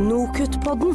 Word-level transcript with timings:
Nokutt-podden. 0.00 0.94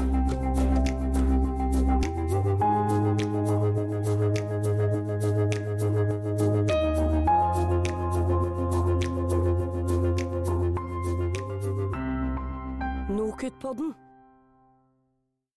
Nokutt-podden. 13.09 13.93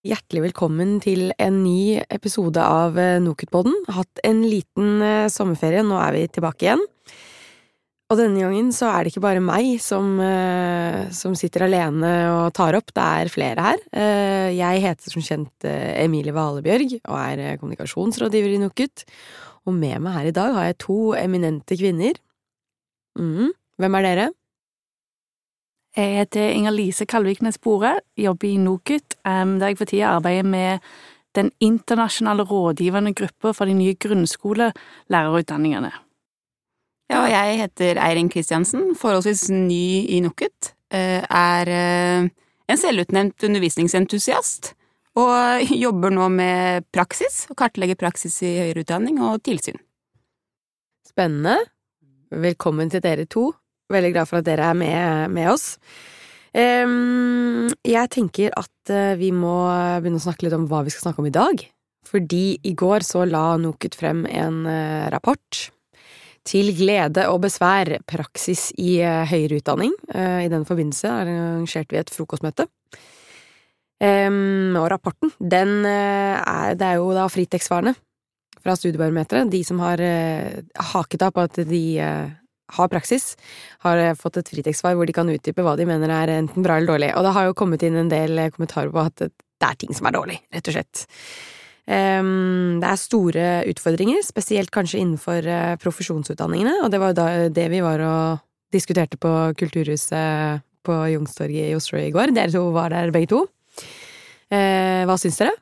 Hjertelig 0.04 0.42
velkommen 0.42 1.00
til 1.00 1.32
en 1.40 1.62
ny 1.62 2.02
episode 2.12 2.60
av 2.60 3.00
eh, 3.00 3.16
Nokutt-podden. 3.24 3.72
Hatt 3.96 4.20
en 4.28 4.44
liten 4.44 5.00
eh, 5.00 5.32
sommerferie, 5.32 5.80
nå 5.88 5.96
er 6.04 6.18
vi 6.18 6.28
tilbake 6.36 6.68
igjen. 6.68 6.84
Og 8.08 8.16
denne 8.16 8.40
gangen 8.40 8.70
så 8.72 8.86
er 8.88 9.04
det 9.04 9.10
ikke 9.12 9.20
bare 9.20 9.40
meg 9.44 9.74
som, 9.84 10.14
eh, 10.24 11.12
som 11.12 11.34
sitter 11.36 11.66
alene 11.66 12.08
og 12.32 12.54
tar 12.56 12.72
opp, 12.78 12.88
det 12.96 13.04
er 13.04 13.28
flere 13.28 13.60
her. 13.60 13.76
Eh, 13.92 14.56
Jeg 14.56 14.80
heter 14.80 15.10
som 15.12 15.20
kjent 15.20 15.64
eh, 15.68 16.00
Emilie 16.04 16.32
Valebjørg 16.32 17.04
og 17.04 17.18
er 17.20 17.58
kommunikasjonsrådgiver 17.60 18.54
i 18.54 18.58
NOKUT. 18.64 19.04
Og 19.66 19.74
med 19.76 20.00
meg 20.00 20.12
her 20.16 20.26
i 20.26 20.32
dag 20.32 20.54
har 20.56 20.64
jeg 20.70 20.78
to 20.78 21.12
eminente 21.20 21.76
kvinner. 21.76 22.14
Mm. 23.18 23.52
Hvem 23.76 23.94
er 23.94 24.02
dere? 24.02 24.32
Jeg 25.98 26.16
heter 26.16 26.50
Inger-Lise 26.54 27.04
Kalviknes 27.04 27.58
Bore, 27.60 28.00
jobber 28.16 28.48
i 28.48 28.56
NOKUT, 28.56 29.16
um, 29.26 29.58
der 29.58 29.66
jeg 29.68 29.78
for 29.78 29.84
tida 29.84 30.16
arbeider 30.16 30.44
med 30.48 30.78
den 31.36 31.50
internasjonale 31.60 32.42
rådgivende 32.48 33.12
gruppa 33.12 33.52
for 33.52 33.64
de 33.66 33.74
nye 33.74 33.94
grunnskolelærerutdanningene. 34.00 36.07
Ja, 37.08 37.22
jeg 37.24 37.56
heter 37.62 37.96
Eirin 38.04 38.28
Kristiansen, 38.28 38.90
forholdsvis 38.98 39.46
ny 39.48 40.04
i 40.12 40.18
NOKUT. 40.20 40.74
eh, 40.92 41.24
Er 41.24 41.68
eh, 41.72 42.28
en 42.68 42.76
selvutnevnt 42.80 43.44
undervisningsentusiast. 43.48 44.74
Og 45.16 45.64
jobber 45.84 46.12
nå 46.12 46.28
med 46.28 46.84
praksis, 46.92 47.46
og 47.48 47.56
kartlegger 47.56 47.96
praksis 47.96 48.36
i 48.44 48.50
høyere 48.58 48.84
utdanning 48.84 49.22
og 49.24 49.40
tilsyn. 49.42 49.80
Spennende. 51.08 51.56
Velkommen 52.28 52.92
til 52.92 53.00
dere 53.00 53.24
to. 53.24 53.54
Veldig 53.88 54.12
glad 54.12 54.28
for 54.28 54.42
at 54.42 54.44
dere 54.50 54.68
er 54.68 54.76
med, 54.76 55.32
med 55.32 55.48
oss. 55.48 55.78
Jeg 56.52 58.12
tenker 58.12 58.52
at 58.52 58.92
eh, 58.92 59.16
vi 59.16 59.32
må 59.32 59.56
begynne 60.02 60.20
å 60.20 60.26
snakke 60.28 60.44
litt 60.44 60.58
om 60.60 60.68
hva 60.68 60.84
vi 60.84 60.92
skal 60.92 61.08
snakke 61.08 61.24
om 61.24 61.32
i 61.32 61.32
dag. 61.32 61.64
Fordi 62.04 62.58
i 62.68 62.76
går 62.76 63.00
så 63.00 63.24
la 63.24 63.56
NOKUT 63.56 63.96
frem 63.96 64.26
en 64.28 64.62
rapport 65.12 65.64
til 66.48 66.72
glede 66.76 67.26
og 67.28 67.42
besvær 67.44 67.98
praksis 68.08 68.70
i 68.80 68.98
eh, 69.04 69.26
høyere 69.28 69.60
utdanning. 69.60 69.92
Eh, 70.14 70.46
I 70.46 70.50
den 70.52 70.66
forbindelse 70.68 71.10
arrangerte 71.12 71.94
vi 71.94 72.00
et 72.00 72.12
frokostmøte. 72.12 72.68
Ehm, 74.04 74.76
og 74.78 74.88
rapporten, 74.92 75.32
den 75.40 75.82
eh, 75.88 76.38
er 76.38 76.76
Det 76.78 76.86
er 76.86 77.00
jo 77.00 77.10
da 77.16 77.26
Fritex-svarene 77.28 77.94
fra 78.62 78.76
Studiebarometeret. 78.78 79.50
De 79.50 79.62
som 79.64 79.80
har 79.82 80.00
haket 80.92 81.22
av 81.22 81.34
på 81.34 81.44
at 81.46 81.60
de 81.68 81.82
har 82.68 82.88
praksis, 82.90 83.36
har 83.86 84.00
fått 84.18 84.40
et 84.40 84.50
Fritex-svar 84.50 84.96
hvor 84.98 85.06
de 85.06 85.14
kan 85.14 85.30
utdype 85.30 85.62
hva 85.62 85.76
de 85.78 85.86
mener 85.88 86.10
er 86.12 86.34
enten 86.34 86.64
bra 86.66 86.76
eller 86.76 86.90
dårlig. 86.90 87.12
Og 87.16 87.24
det 87.24 87.34
har 87.36 87.46
jo 87.46 87.56
kommet 87.56 87.84
inn 87.86 87.96
en 87.96 88.10
del 88.10 88.50
kommentarer 88.54 88.90
på 88.92 89.04
at 89.04 89.22
det 89.28 89.30
er 89.62 89.78
ting 89.78 89.94
som 89.94 90.10
er 90.10 90.18
dårlig, 90.18 90.40
rett 90.54 90.68
og 90.68 90.76
slett. 90.76 91.06
Det 91.88 92.84
er 92.84 93.00
store 93.00 93.44
utfordringer, 93.70 94.20
spesielt 94.26 94.68
kanskje 94.74 95.00
innenfor 95.00 95.46
eh, 95.48 95.76
profesjonsutdanningene, 95.80 96.82
og 96.84 96.92
det 96.92 97.00
var 97.00 97.14
jo 97.14 97.16
da 97.16 97.28
det 97.48 97.64
vi 97.72 97.80
var 97.80 98.02
og 98.04 98.42
diskuterte 98.74 99.16
på 99.16 99.30
Kulturhuset 99.56 100.60
på 100.84 100.96
Youngstorget 101.14 101.70
i 101.70 101.76
Oslo 101.78 102.00
i 102.00 102.10
går. 102.12 102.34
Dere 102.36 102.52
to 102.52 102.66
var 102.74 102.92
der 102.92 103.12
begge 103.14 103.30
to. 103.32 103.46
Eh, 104.52 105.04
hva 105.08 105.16
syns 105.20 105.40
dere? 105.40 105.54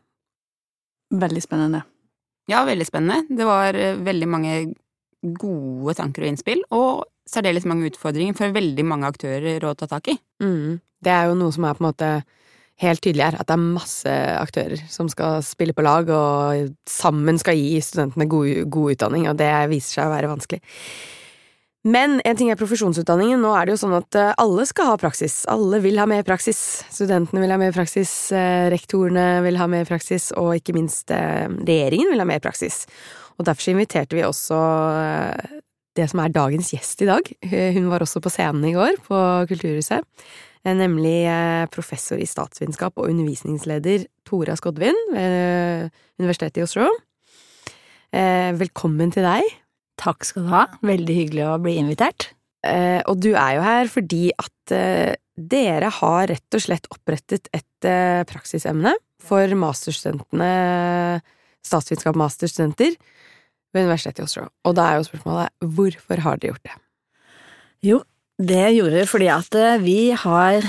Veldig 1.15 1.43
spennende. 1.45 1.85
Ja, 2.51 2.65
veldig 2.67 2.87
spennende. 2.87 3.27
Det 3.31 3.47
var 3.47 3.79
eh, 3.79 3.99
veldig 3.99 4.29
mange 4.31 4.57
gode 5.23 5.97
tanker 5.99 6.27
og 6.27 6.31
innspill, 6.31 6.63
og 6.75 7.07
særdeles 7.27 7.67
mange 7.67 7.89
utfordringer 7.91 8.37
for 8.39 8.55
veldig 8.55 8.85
mange 8.87 9.09
aktører 9.11 9.65
å 9.67 9.75
ta 9.79 9.89
tak 9.91 10.13
i. 10.13 10.17
Mm. 10.43 10.79
Det 11.03 11.13
er 11.13 11.31
jo 11.31 11.39
noe 11.39 11.55
som 11.55 11.67
er 11.67 11.79
på 11.79 11.83
en 11.83 11.89
måte 11.89 12.11
helt 12.83 13.01
tydelig 13.01 13.25
her, 13.25 13.37
at 13.41 13.49
det 13.49 13.57
er 13.57 13.63
masse 13.65 14.15
aktører 14.37 14.81
som 14.93 15.09
skal 15.09 15.41
spille 15.47 15.73
på 15.77 15.85
lag 15.87 16.11
og 16.13 16.73
sammen 16.91 17.41
skal 17.41 17.57
gi 17.57 17.79
studentene 17.85 18.29
god, 18.29 18.67
god 18.73 18.97
utdanning, 18.97 19.29
og 19.31 19.39
det 19.41 19.53
viser 19.73 20.01
seg 20.01 20.09
å 20.09 20.17
være 20.17 20.33
vanskelig. 20.35 20.61
Men 21.87 22.19
en 22.27 22.39
ting 22.39 22.49
er 22.51 22.59
profesjonsutdanningen. 22.59 23.39
Nå 23.39 23.53
er 23.55 23.67
det 23.67 23.77
jo 23.77 23.83
sånn 23.85 23.95
at 23.95 24.17
eh, 24.19 24.33
alle 24.43 24.65
skal 24.67 24.89
ha 24.91 24.97
praksis. 24.99 25.45
Alle 25.51 25.79
vil 25.85 26.01
ha 26.03 26.07
mer 26.11 26.25
praksis. 26.27 26.59
Studentene 26.91 27.45
vil 27.45 27.53
ha 27.55 27.59
mer 27.63 27.77
praksis, 27.77 28.11
eh, 28.35 28.67
rektorene 28.73 29.45
vil 29.45 29.59
ha 29.61 29.69
mer 29.71 29.87
praksis, 29.87 30.33
og 30.35 30.57
ikke 30.59 30.75
minst 30.75 31.15
eh, 31.15 31.47
regjeringen 31.47 32.11
vil 32.11 32.25
ha 32.25 32.27
mer 32.27 32.43
praksis. 32.43 32.83
Og 33.39 33.47
derfor 33.47 33.71
inviterte 33.71 34.19
vi 34.19 34.25
også 34.27 34.59
det 35.97 36.09
som 36.11 36.21
er 36.25 36.33
dagens 36.33 36.73
gjest 36.73 37.05
i 37.05 37.09
dag. 37.09 37.29
Hun 37.77 37.91
var 37.93 38.03
også 38.05 38.23
på 38.25 38.33
scenen 38.33 38.65
i 38.65 38.73
går 38.73 38.97
på 39.05 39.19
Kulturhuset. 39.51 40.05
Eh, 40.67 40.75
Nemlig 40.75 41.21
eh, 41.31 41.67
professor 41.71 42.19
i 42.19 42.27
statsvitenskap 42.27 42.97
og 42.99 43.11
undervisningsleder 43.13 44.07
Tora 44.27 44.57
Skodvin 44.59 44.97
ved 45.13 45.93
Universitetet 46.19 46.59
i 46.63 46.67
Oslo. 46.67 46.89
Eh, 48.11 48.51
Velkommen 48.59 49.13
til 49.15 49.27
deg. 49.27 49.47
Takk 50.01 50.27
skal 50.29 50.47
du 50.47 50.51
ha. 50.53 50.65
Veldig 50.85 51.15
hyggelig 51.21 51.45
å 51.47 51.59
bli 51.63 51.77
invitert. 51.81 52.33
Eh, 52.67 52.99
Og 53.07 53.21
du 53.23 53.31
er 53.35 53.57
jo 53.57 53.63
her 53.65 53.93
fordi 53.93 54.25
at 54.35 54.75
eh, 54.75 55.15
dere 55.37 55.91
har 56.01 56.27
rett 56.33 56.57
og 56.57 56.65
slett 56.65 56.89
opprettet 56.91 57.47
et 57.55 57.87
eh, 57.87 58.25
praksisemne 58.27 58.95
for 59.23 59.47
masterstudentene, 59.59 60.51
statsvitenskap-masterstudenter 61.67 62.97
ved 63.75 63.87
Universitetet 63.87 64.23
i 64.23 64.27
Oslo. 64.27 64.49
Og 64.67 64.75
da 64.79 64.91
er 64.91 64.99
jo 64.99 65.07
spørsmålet 65.09 65.71
hvorfor 65.77 66.23
har 66.27 66.39
dere 66.43 66.55
gjort 66.55 66.67
det? 66.67 66.77
Jo, 67.87 68.01
det 68.37 68.75
gjorde 68.77 69.01
vi 69.01 69.09
fordi 69.09 69.29
at 69.33 69.57
eh, 69.57 69.79
vi 69.81 70.01
har, 70.13 70.65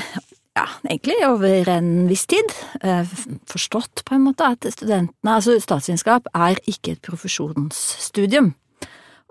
ja, 0.55 0.67
egentlig 0.87 1.17
over 1.27 1.71
en 1.73 1.89
viss 2.07 2.25
tid, 2.29 2.53
eh, 2.81 3.03
forstått 3.49 4.05
på 4.07 4.15
en 4.15 4.23
måte 4.29 4.47
at 4.47 4.67
studentene, 4.71 5.33
altså 5.33 5.57
statsvitenskap, 5.59 6.29
er 6.33 6.61
ikke 6.65 6.95
et 6.95 7.03
profesjonsstudium. 7.03 8.53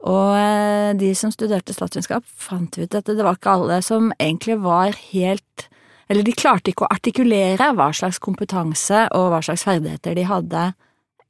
Og 0.05 0.37
eh, 0.37 0.93
de 1.01 1.15
som 1.17 1.33
studerte 1.33 1.73
statsvitenskap, 1.73 2.27
fant 2.27 2.77
ut 2.77 2.99
at 2.99 3.09
det 3.09 3.25
var 3.25 3.39
ikke 3.39 3.57
alle 3.57 3.81
som 3.85 4.13
egentlig 4.21 4.61
var 4.61 4.97
helt 5.13 5.71
Eller 6.07 6.23
de 6.23 6.37
klarte 6.39 6.71
ikke 6.71 6.85
å 6.87 6.93
artikulere 6.95 7.73
hva 7.75 7.89
slags 7.91 8.21
kompetanse 8.23 9.09
og 9.17 9.33
hva 9.33 9.41
slags 9.43 9.65
ferdigheter 9.67 10.15
de 10.15 10.23
hadde 10.23 10.61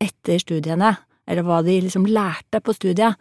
etter 0.04 0.36
studiene, 0.42 0.90
eller 1.24 1.46
hva 1.46 1.62
de 1.64 1.78
liksom 1.80 2.04
lærte 2.04 2.60
på 2.60 2.74
studiet. 2.76 3.16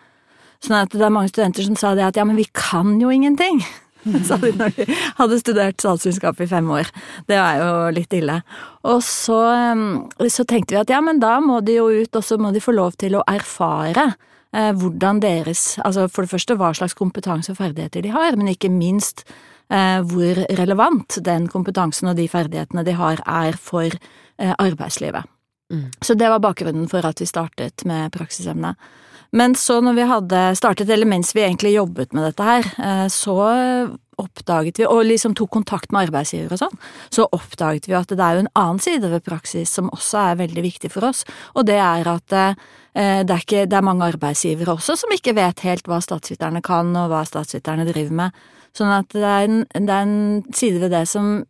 Sånn 0.63 0.77
at 0.79 0.93
det 0.93 1.03
er 1.03 1.13
mange 1.13 1.31
studenter 1.31 1.65
som 1.67 1.79
sa 1.79 1.95
det 1.97 2.05
at 2.05 2.19
ja, 2.19 2.25
men 2.27 2.39
vi 2.39 2.47
kan 2.53 2.95
jo 3.01 3.11
ingenting. 3.13 3.63
Sa 4.27 4.37
de 4.37 4.51
når 4.53 4.75
de 4.75 4.85
hadde 5.17 5.39
studert 5.41 5.81
statsvitenskap 5.81 6.41
i 6.43 6.49
fem 6.49 6.67
år. 6.73 6.89
Det 7.29 7.37
er 7.39 7.61
jo 7.61 7.71
litt 7.95 8.13
ille. 8.13 8.37
Og 8.85 9.01
så, 9.05 9.39
um, 9.73 10.05
så 10.29 10.45
tenkte 10.47 10.75
vi 10.75 10.81
at 10.83 10.93
ja, 10.93 11.01
men 11.01 11.21
da 11.23 11.39
må 11.41 11.61
de 11.65 11.79
jo 11.79 11.89
ut, 11.89 12.13
og 12.13 12.25
så 12.25 12.37
må 12.41 12.53
de 12.53 12.63
få 12.63 12.75
lov 12.75 12.97
til 13.01 13.17
å 13.17 13.25
erfare 13.29 14.11
eh, 14.53 14.71
hvordan 14.77 15.21
deres 15.23 15.79
Altså 15.83 16.07
for 16.11 16.25
det 16.25 16.33
første 16.35 16.57
hva 16.59 16.71
slags 16.77 16.97
kompetanse 16.97 17.53
og 17.53 17.59
ferdigheter 17.59 18.05
de 18.05 18.13
har, 18.13 18.37
men 18.37 18.53
ikke 18.53 18.71
minst 18.73 19.25
eh, 19.73 20.01
hvor 20.05 20.43
relevant 20.59 21.17
den 21.25 21.49
kompetansen 21.51 22.11
og 22.11 22.19
de 22.19 22.27
ferdighetene 22.29 22.85
de 22.85 22.97
har, 22.97 23.23
er 23.25 23.57
for 23.57 23.89
eh, 23.89 24.53
arbeidslivet. 24.53 25.25
Mm. 25.73 25.89
Så 26.01 26.13
det 26.13 26.29
var 26.29 26.43
bakgrunnen 26.43 26.85
for 26.91 27.05
at 27.07 27.21
vi 27.21 27.25
startet 27.29 27.87
med 27.89 28.13
praksisemne. 28.13 28.75
Men 29.31 29.55
så 29.57 29.79
når 29.83 29.97
vi 29.97 30.07
hadde 30.09 30.41
startet, 30.59 30.89
eller 30.89 31.09
mens 31.09 31.33
vi 31.35 31.43
egentlig 31.43 31.75
jobbet 31.75 32.13
med 32.13 32.27
dette 32.29 32.45
her, 32.45 32.67
eh, 32.77 33.07
så 33.11 33.37
oppdaget 34.21 34.79
vi, 34.79 34.85
og 34.87 35.03
liksom 35.09 35.35
tok 35.35 35.51
kontakt 35.57 35.91
med 35.91 36.07
arbeidsgiver 36.07 36.55
og 36.55 36.61
sånn, 36.61 36.79
så 37.13 37.27
oppdaget 37.35 37.89
vi 37.89 37.97
at 37.97 38.11
det 38.11 38.23
er 38.23 38.37
jo 38.37 38.45
en 38.45 38.53
annen 38.55 38.81
side 38.83 39.09
ved 39.11 39.25
praksis 39.25 39.73
som 39.75 39.91
også 39.91 40.21
er 40.21 40.41
veldig 40.45 40.63
viktig 40.65 40.91
for 40.93 41.09
oss, 41.09 41.25
og 41.55 41.67
det 41.67 41.77
er 41.83 42.07
at 42.07 42.37
eh, 42.39 42.55
det 42.95 43.27
er, 43.27 43.41
ikke, 43.41 43.65
det 43.67 43.75
er 43.75 43.83
mange 43.83 44.07
arbeidsgivere 44.07 44.77
også 44.77 44.95
som 45.01 45.11
ikke 45.11 45.35
vet 45.35 45.65
helt 45.67 45.89
hva 45.89 45.99
statsviterne 46.03 46.63
kan, 46.63 46.93
og 46.95 47.09
hva 47.11 47.25
statsviterne 47.27 47.87
driver 47.89 48.21
med. 48.21 48.45
Sånn 48.75 48.91
at 48.91 49.11
det 49.15 49.23
er 49.23 49.47
en, 49.49 49.63
det 49.71 49.91
er 49.91 50.05
en 50.05 50.53
side 50.55 50.79
ved 50.83 50.91
det 50.95 51.05
som, 51.11 51.41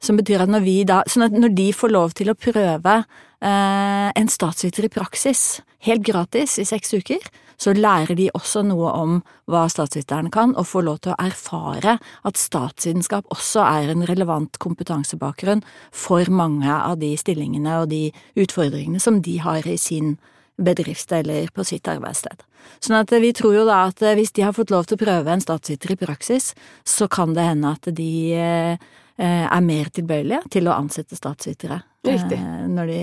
som 0.00 0.20
betyr 0.20 0.44
at 0.44 0.52
når 0.52 0.64
vi 0.64 0.76
da 0.88 1.02
Sånn 1.08 1.26
at 1.26 1.36
når 1.36 1.52
de 1.56 1.66
får 1.76 1.92
lov 1.92 2.14
til 2.16 2.32
å 2.32 2.36
prøve 2.36 2.94
en 3.40 4.28
statsviter 4.30 4.86
i 4.86 4.92
praksis, 4.92 5.62
helt 5.84 6.04
gratis 6.06 6.58
i 6.62 6.64
seks 6.68 6.94
uker, 6.94 7.24
så 7.60 7.74
lærer 7.76 8.16
de 8.18 8.28
også 8.34 8.64
noe 8.66 8.90
om 8.96 9.18
hva 9.50 9.64
statsviteren 9.70 10.30
kan, 10.34 10.54
og 10.58 10.68
får 10.68 10.86
lov 10.86 11.00
til 11.04 11.14
å 11.14 11.18
erfare 11.22 11.96
at 12.00 12.40
statsvitenskap 12.40 13.28
også 13.34 13.64
er 13.64 13.92
en 13.92 14.06
relevant 14.08 14.58
kompetansebakgrunn 14.62 15.64
for 15.94 16.30
mange 16.30 16.70
av 16.70 16.98
de 17.02 17.14
stillingene 17.20 17.80
og 17.82 17.90
de 17.92 18.08
utfordringene 18.40 19.02
som 19.02 19.22
de 19.24 19.38
har 19.44 19.66
i 19.68 19.78
sin 19.80 20.16
bedrift 20.56 21.10
eller 21.12 21.48
på 21.54 21.64
sitt 21.66 21.88
arbeidssted. 21.90 22.44
Sånn 22.80 22.96
at 23.00 23.10
vi 23.20 23.32
tror 23.36 23.56
jo 23.56 23.64
da 23.68 23.84
at 23.88 24.00
hvis 24.16 24.32
de 24.36 24.44
har 24.46 24.54
fått 24.56 24.72
lov 24.72 24.86
til 24.86 24.96
å 24.96 25.04
prøve 25.04 25.32
en 25.32 25.42
statsviter 25.42 25.94
i 25.94 26.00
praksis, 26.00 26.52
så 26.86 27.08
kan 27.10 27.34
det 27.36 27.48
hende 27.48 27.74
at 27.74 27.90
de 27.96 28.12
eh, 28.38 28.92
er 29.18 29.66
mer 29.66 29.90
tilbøyelige 29.94 30.54
til 30.54 30.70
å 30.70 30.78
ansette 30.78 31.18
statsvitere. 31.18 31.82
Riktig. 32.04 32.38
Eh, 32.38 32.64
når 32.70 32.92
de 32.92 33.00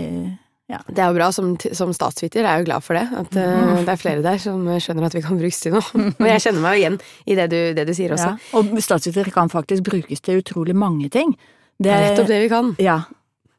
Det 0.87 1.01
er 1.03 1.07
jo 1.09 1.15
bra. 1.17 1.31
Som, 1.35 1.55
som 1.75 1.91
statsviter 1.95 2.45
er 2.45 2.55
jeg 2.55 2.63
jo 2.63 2.67
glad 2.69 2.85
for 2.85 2.95
det. 2.95 3.05
At 3.11 3.33
uh, 3.35 3.79
det 3.81 3.91
er 3.91 3.99
flere 3.99 4.23
der 4.23 4.37
som 4.39 4.63
skjønner 4.79 5.09
at 5.09 5.15
vi 5.17 5.23
kan 5.25 5.39
brukes 5.39 5.59
til 5.59 5.75
noe. 5.75 6.03
Og 6.21 6.27
jeg 6.29 6.43
kjenner 6.45 6.63
meg 6.63 6.77
jo 6.77 6.83
igjen 6.83 6.99
i 7.25 7.39
det 7.39 7.47
du, 7.51 7.59
det 7.77 7.87
du 7.89 7.95
sier 7.97 8.13
også. 8.15 8.35
ja. 8.37 8.59
Og 8.59 8.77
statsviter 8.83 9.31
kan 9.35 9.51
faktisk 9.51 9.89
brukes 9.89 10.23
til 10.23 10.39
utrolig 10.43 10.75
mange 10.75 11.09
ting. 11.09 11.35
Det 11.81 11.89
Det 11.89 11.91
er 11.91 12.07
nettopp 12.09 12.29
det 12.29 12.39
vi 12.45 12.51
kan. 12.51 12.75
Ja. 12.79 13.01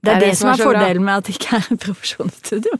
Det 0.03 0.17
er 0.17 0.21
det, 0.21 0.37
som 0.39 0.51
er, 0.51 0.57
bra. 0.59 0.65
fordelen 0.67 1.05
med 1.05 1.21
at 1.21 1.29
det 1.29 1.37
ikke 1.37 1.59
er 1.61 1.77
profesjonsstudio. 1.87 2.79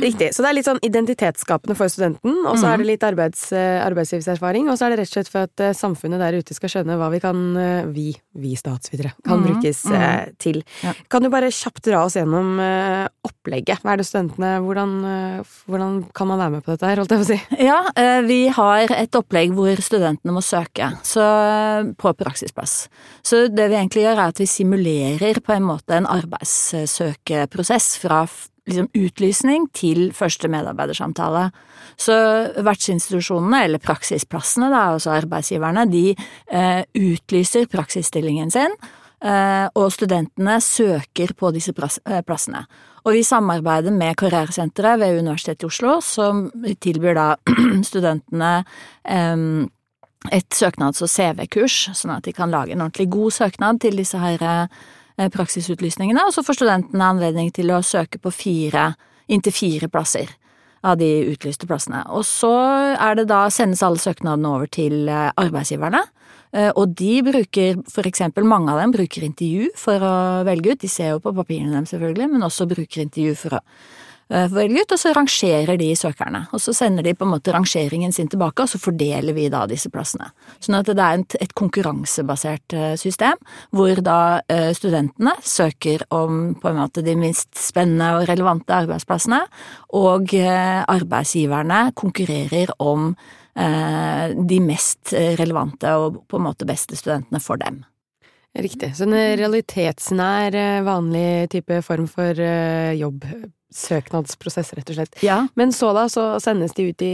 Riktig. 0.00 0.30
Så 0.34 0.42
det 0.42 0.50
er 0.50 0.56
litt 0.56 0.68
sånn 0.68 0.80
identitetsskapende 0.84 1.76
for 1.78 1.90
studenten, 1.92 2.42
og 2.44 2.56
så 2.56 2.66
mm. 2.66 2.70
er 2.70 2.80
det 2.80 2.88
litt 2.88 3.04
arbeids, 3.06 3.42
eh, 3.56 3.78
arbeidslivserfaring, 3.84 4.68
og 4.70 4.78
så 4.78 4.86
er 4.86 4.94
det 4.94 5.00
rett 5.02 5.10
og 5.10 5.16
slett 5.18 5.30
for 5.32 5.48
at 5.48 5.62
eh, 5.64 5.74
samfunnet 5.76 6.22
der 6.22 6.38
ute 6.40 6.56
skal 6.56 6.72
skjønne 6.72 6.96
hva 7.00 7.10
vi 7.12 7.20
kan, 7.22 7.40
eh, 7.60 7.88
vi, 7.90 8.06
vi 8.40 8.54
statsvitere, 8.58 9.12
kan 9.26 9.40
mm. 9.40 9.46
brukes 9.48 9.82
mm. 9.90 10.36
til. 10.42 10.60
Ja. 10.84 10.94
Kan 11.12 11.24
du 11.24 11.30
bare 11.32 11.52
kjapt 11.54 11.82
dra 11.86 12.04
oss 12.06 12.16
gjennom 12.18 12.60
opplegget? 13.26 13.82
Hva 13.82 13.94
er 13.94 14.00
det 14.00 14.06
studentene 14.08 14.50
Hvordan, 14.64 14.92
hvordan 15.68 15.96
kan 16.16 16.28
man 16.28 16.40
være 16.40 16.54
med 16.56 16.64
på 16.64 16.74
dette 16.74 16.88
her, 16.88 17.00
holdt 17.00 17.14
jeg 17.14 17.20
på 17.20 17.26
å 17.26 17.30
si? 17.30 17.66
Ja, 17.70 17.78
vi 18.26 18.40
har 18.54 18.94
et 18.94 19.16
opplegg 19.18 19.54
hvor 19.56 19.82
studentene 19.84 20.34
må 20.34 20.42
søke 20.44 20.92
så, 21.06 21.24
på 22.00 22.14
praksisplass. 22.18 22.76
Så 23.26 23.46
det 23.52 23.70
vi 23.72 23.78
egentlig 23.78 24.04
gjør 24.06 24.16
er 24.16 24.34
at 24.34 24.40
vi 24.40 24.48
simulerer 24.50 25.42
på 25.44 25.54
en 25.56 25.66
måte 25.66 25.96
en 25.96 26.08
arbeidssøkeprosess 26.10 27.92
fra 28.02 28.24
liksom, 28.68 28.88
utlysning 28.96 29.66
til 29.76 30.10
første 30.16 30.50
medarbeidersamtale. 30.52 31.48
Så 32.00 32.14
vertsinstitusjonene, 32.64 33.64
eller 33.66 33.82
praksisplassene 33.82 34.70
da, 34.72 34.86
altså 34.94 35.14
arbeidsgiverne, 35.16 35.86
de 35.90 36.06
eh, 36.12 36.82
utlyser 36.96 37.68
praksisstillingen 37.72 38.52
sin, 38.52 38.76
eh, 39.24 39.66
og 39.74 39.90
studentene 39.92 40.60
søker 40.64 41.34
på 41.36 41.52
disse 41.56 41.74
eh, 41.76 42.22
plassene. 42.26 42.64
Og 43.04 43.16
vi 43.16 43.24
samarbeider 43.24 43.94
med 43.96 44.16
Karrieresenteret 44.20 45.00
ved 45.00 45.20
Universitetet 45.22 45.64
i 45.64 45.68
Oslo, 45.70 45.98
som 46.04 46.48
tilbyr 46.84 47.16
da 47.16 47.28
studentene 47.90 48.54
eh, 49.04 49.44
et 50.28 50.52
søknads- 50.52 51.00
og 51.00 51.08
CV-kurs, 51.08 51.90
sånn 51.96 52.12
at 52.18 52.26
de 52.28 52.34
kan 52.36 52.52
lage 52.52 52.74
en 52.74 52.84
ordentlig 52.84 53.08
god 53.12 53.36
søknad 53.38 53.80
til 53.80 53.96
disse 54.00 54.20
her 54.20 54.42
eh, 54.44 54.80
praksisutlysningene, 55.28 56.22
og 56.24 56.32
så 56.34 56.44
får 56.46 56.60
studentene 56.60 57.12
anledning 57.12 57.50
til 57.52 57.72
å 57.74 57.82
søke 57.84 58.20
på 58.22 58.32
fire, 58.32 58.94
inntil 59.30 59.54
fire 59.54 59.90
plasser 59.92 60.32
av 60.86 60.96
de 61.00 61.08
utlyste 61.28 61.68
plassene. 61.68 62.02
Og 62.08 62.24
så 62.28 62.52
er 62.94 63.18
det 63.18 63.28
da, 63.30 63.44
sendes 63.52 63.82
alle 63.84 64.00
søknadene 64.00 64.54
over 64.54 64.70
til 64.72 65.10
eh, 65.12 65.28
arbeidsgiverne, 65.40 66.02
eh, 66.56 66.70
og 66.70 66.94
de 66.96 67.20
bruker, 67.26 67.82
for 67.92 68.08
eksempel 68.08 68.48
mange 68.48 68.72
av 68.72 68.80
dem 68.80 68.94
bruker 68.96 69.26
intervju 69.26 69.70
for 69.78 70.00
å 70.00 70.14
velge 70.48 70.74
ut, 70.74 70.82
de 70.82 70.90
ser 70.90 71.14
jo 71.14 71.24
på 71.24 71.34
papirene 71.36 71.76
dem 71.76 71.88
selvfølgelig, 71.90 72.30
men 72.32 72.46
også 72.48 72.68
bruker 72.70 73.04
intervju 73.04 73.36
for 73.42 73.58
å 73.58 73.60
eh, 73.60 73.98
velge 74.30 74.84
ut, 74.84 74.92
og 74.94 75.00
så 75.00 75.12
rangerer 75.16 75.78
de 75.80 75.88
søkerne. 75.98 76.44
Og 76.54 76.62
så 76.62 76.74
sender 76.76 77.06
de 77.06 77.14
på 77.18 77.26
en 77.26 77.32
måte 77.32 77.54
rangeringen 77.54 78.12
sin 78.14 78.30
tilbake, 78.30 78.62
og 78.62 78.70
så 78.70 78.78
fordeler 78.78 79.34
vi 79.36 79.48
da 79.52 79.64
disse 79.70 79.90
plassene. 79.92 80.30
Sånn 80.62 80.78
at 80.78 80.90
det 80.90 81.02
er 81.02 81.24
et, 81.42 81.54
konkurransebasert 81.58 82.76
eh, 82.76 82.94
system, 83.00 83.40
hvor 83.74 84.00
da 84.06 84.20
eh, 84.50 84.70
studentene 84.76 85.34
søker 85.42 86.06
om 86.14 86.54
på 86.60 86.70
en 86.70 86.78
måte 86.78 87.04
de 87.06 87.16
minst 87.18 87.50
spennende 87.58 88.12
og 88.20 88.28
relevante 88.30 88.76
arbeidsplassene, 88.76 89.42
og 89.98 90.34
eh, 90.38 90.80
arbeidsgiverne 90.86 91.82
konkurrerer 91.98 92.74
om 92.78 93.12
eh, 93.58 94.26
de 94.34 94.60
mest 94.64 95.14
eh, 95.16 95.34
relevante 95.40 95.94
og 95.98 96.22
på 96.30 96.38
en 96.38 96.46
måte 96.50 96.68
beste 96.68 96.98
studentene 96.98 97.42
for 97.42 97.60
dem. 97.60 97.82
Riktig. 98.58 98.96
Så 98.96 99.06
en 99.06 99.14
realitetsnær, 99.38 100.54
eh, 100.54 100.82
vanlig 100.82 101.50
type 101.50 101.82
form 101.86 102.08
for 102.10 102.34
eh, 102.34 102.98
jobbsøknadsprosess, 103.70 104.72
rett 104.74 104.90
og 104.90 104.98
slett. 104.98 105.20
Ja, 105.22 105.46
Men 105.54 105.72
så 105.72 105.92
da, 105.94 106.08
så 106.08 106.38
sendes 106.42 106.72
de 106.74 106.90
ut 106.90 107.02
i, 107.02 107.12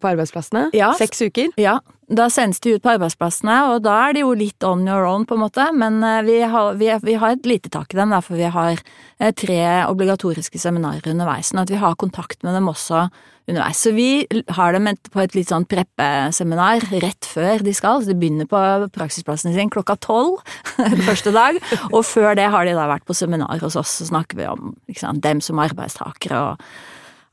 på 0.00 0.08
arbeidsplassene. 0.08 0.70
Ja. 0.76 0.92
Seks 0.98 1.22
uker. 1.22 1.48
Ja, 1.58 1.78
da 2.08 2.28
sendes 2.32 2.60
de 2.64 2.72
ut 2.76 2.82
på 2.84 2.94
arbeidsplassene, 2.94 3.54
og 3.72 3.82
da 3.84 3.94
er 4.06 4.16
de 4.16 4.22
jo 4.22 4.32
litt 4.36 4.64
on 4.64 4.86
your 4.88 5.04
own, 5.04 5.26
på 5.28 5.36
en 5.36 5.42
måte, 5.44 5.66
men 5.76 6.00
eh, 6.06 6.22
vi 6.24 6.38
har, 6.48 6.78
vi, 6.80 6.88
vi 7.04 7.16
har 7.20 7.36
et 7.36 7.48
lite 7.48 7.72
tak 7.72 7.92
i 7.92 7.98
dem, 7.98 8.14
derfor 8.14 8.32
for 8.32 8.40
vi 8.40 8.48
har 8.52 8.80
eh, 9.20 9.32
tre 9.36 9.60
obligatoriske 9.88 10.60
seminarer 10.60 11.12
underveis, 11.12 11.52
sånn 11.52 11.62
at 11.64 11.72
vi 11.72 11.80
har 11.80 11.98
kontakt 12.00 12.42
med 12.46 12.56
dem 12.56 12.70
også 12.72 13.06
underveis. 13.48 13.82
Så 13.84 13.92
vi 13.96 14.26
har 14.56 14.76
dem 14.76 14.88
på 15.12 15.22
et 15.22 15.36
litt 15.36 15.52
sånn 15.52 15.68
preppeseminar 15.68 16.88
rett 17.04 17.28
før 17.28 17.64
de 17.64 17.76
skal, 17.76 18.02
så 18.02 18.12
de 18.12 18.18
begynner 18.20 18.48
på 18.48 18.60
praksisplassen 18.96 19.56
sin 19.56 19.72
klokka 19.72 19.98
tolv 20.04 20.40
første 21.08 21.32
dag, 21.36 21.60
og 21.92 22.02
før 22.08 22.36
det 22.40 22.48
har 22.52 22.68
de 22.68 22.76
da 22.76 22.88
vært 22.90 23.08
på 23.08 23.16
seminar 23.16 23.60
hos 23.64 23.76
oss, 23.76 23.98
så 24.00 24.08
snakker 24.12 24.40
vi 24.40 24.48
om 24.48 24.72
sant, 24.96 25.24
dem 25.24 25.44
som 25.44 25.60
arbeidstakere 25.60 26.46
og 26.52 26.70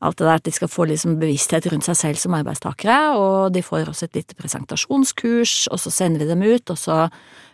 alt 0.04 0.20
det 0.20 0.26
der, 0.28 0.40
at 0.40 0.46
de 0.46 0.54
skal 0.54 0.72
få 0.72 0.88
liksom 0.90 1.16
bevissthet 1.22 1.68
rundt 1.72 1.88
seg 1.88 1.98
selv 2.00 2.20
som 2.20 2.36
arbeidstakere, 2.38 3.16
og 3.20 3.54
de 3.56 3.64
får 3.64 3.90
også 3.92 4.10
et 4.10 4.20
lite 4.20 4.38
presentasjonskurs, 4.40 5.56
og 5.72 5.82
så 5.82 5.94
sender 5.94 6.24
vi 6.24 6.30
dem 6.30 6.44
ut, 6.44 6.74
og 6.74 6.80
så 6.80 6.98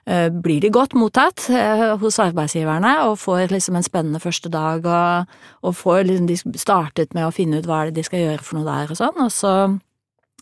eh, 0.05 0.27
blir 0.33 0.63
de 0.63 0.73
godt 0.73 0.95
mottatt 0.97 1.47
eh, 1.53 1.85
hos 2.01 2.19
arbeidsgiverne, 2.23 2.95
og 3.07 3.19
får 3.21 3.53
liksom 3.53 3.77
en 3.77 3.87
spennende 3.87 4.23
første 4.23 4.51
dag, 4.51 4.85
og, 4.85 5.37
og 5.61 5.77
får 5.77 6.03
liksom 6.09 6.29
de 6.31 6.59
startet 6.59 7.15
med 7.17 7.27
å 7.27 7.35
finne 7.35 7.61
ut 7.61 7.69
hva 7.69 7.83
er 7.83 7.91
det 7.91 8.01
de 8.01 8.09
skal 8.09 8.25
gjøre 8.25 8.45
for 8.45 8.59
noe 8.59 8.69
der 8.69 8.93
og 8.93 9.01
sånn, 9.03 9.21
og 9.21 9.33
så 9.35 9.55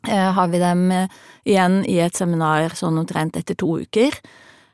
eh, 0.07 0.29
har 0.39 0.53
vi 0.53 0.63
dem 0.63 0.85
igjen 1.43 1.81
i 1.83 1.99
et 2.03 2.15
seminar 2.15 2.77
sånn 2.79 3.01
omtrent 3.03 3.37
etter 3.39 3.59
to 3.59 3.75
uker. 3.83 4.15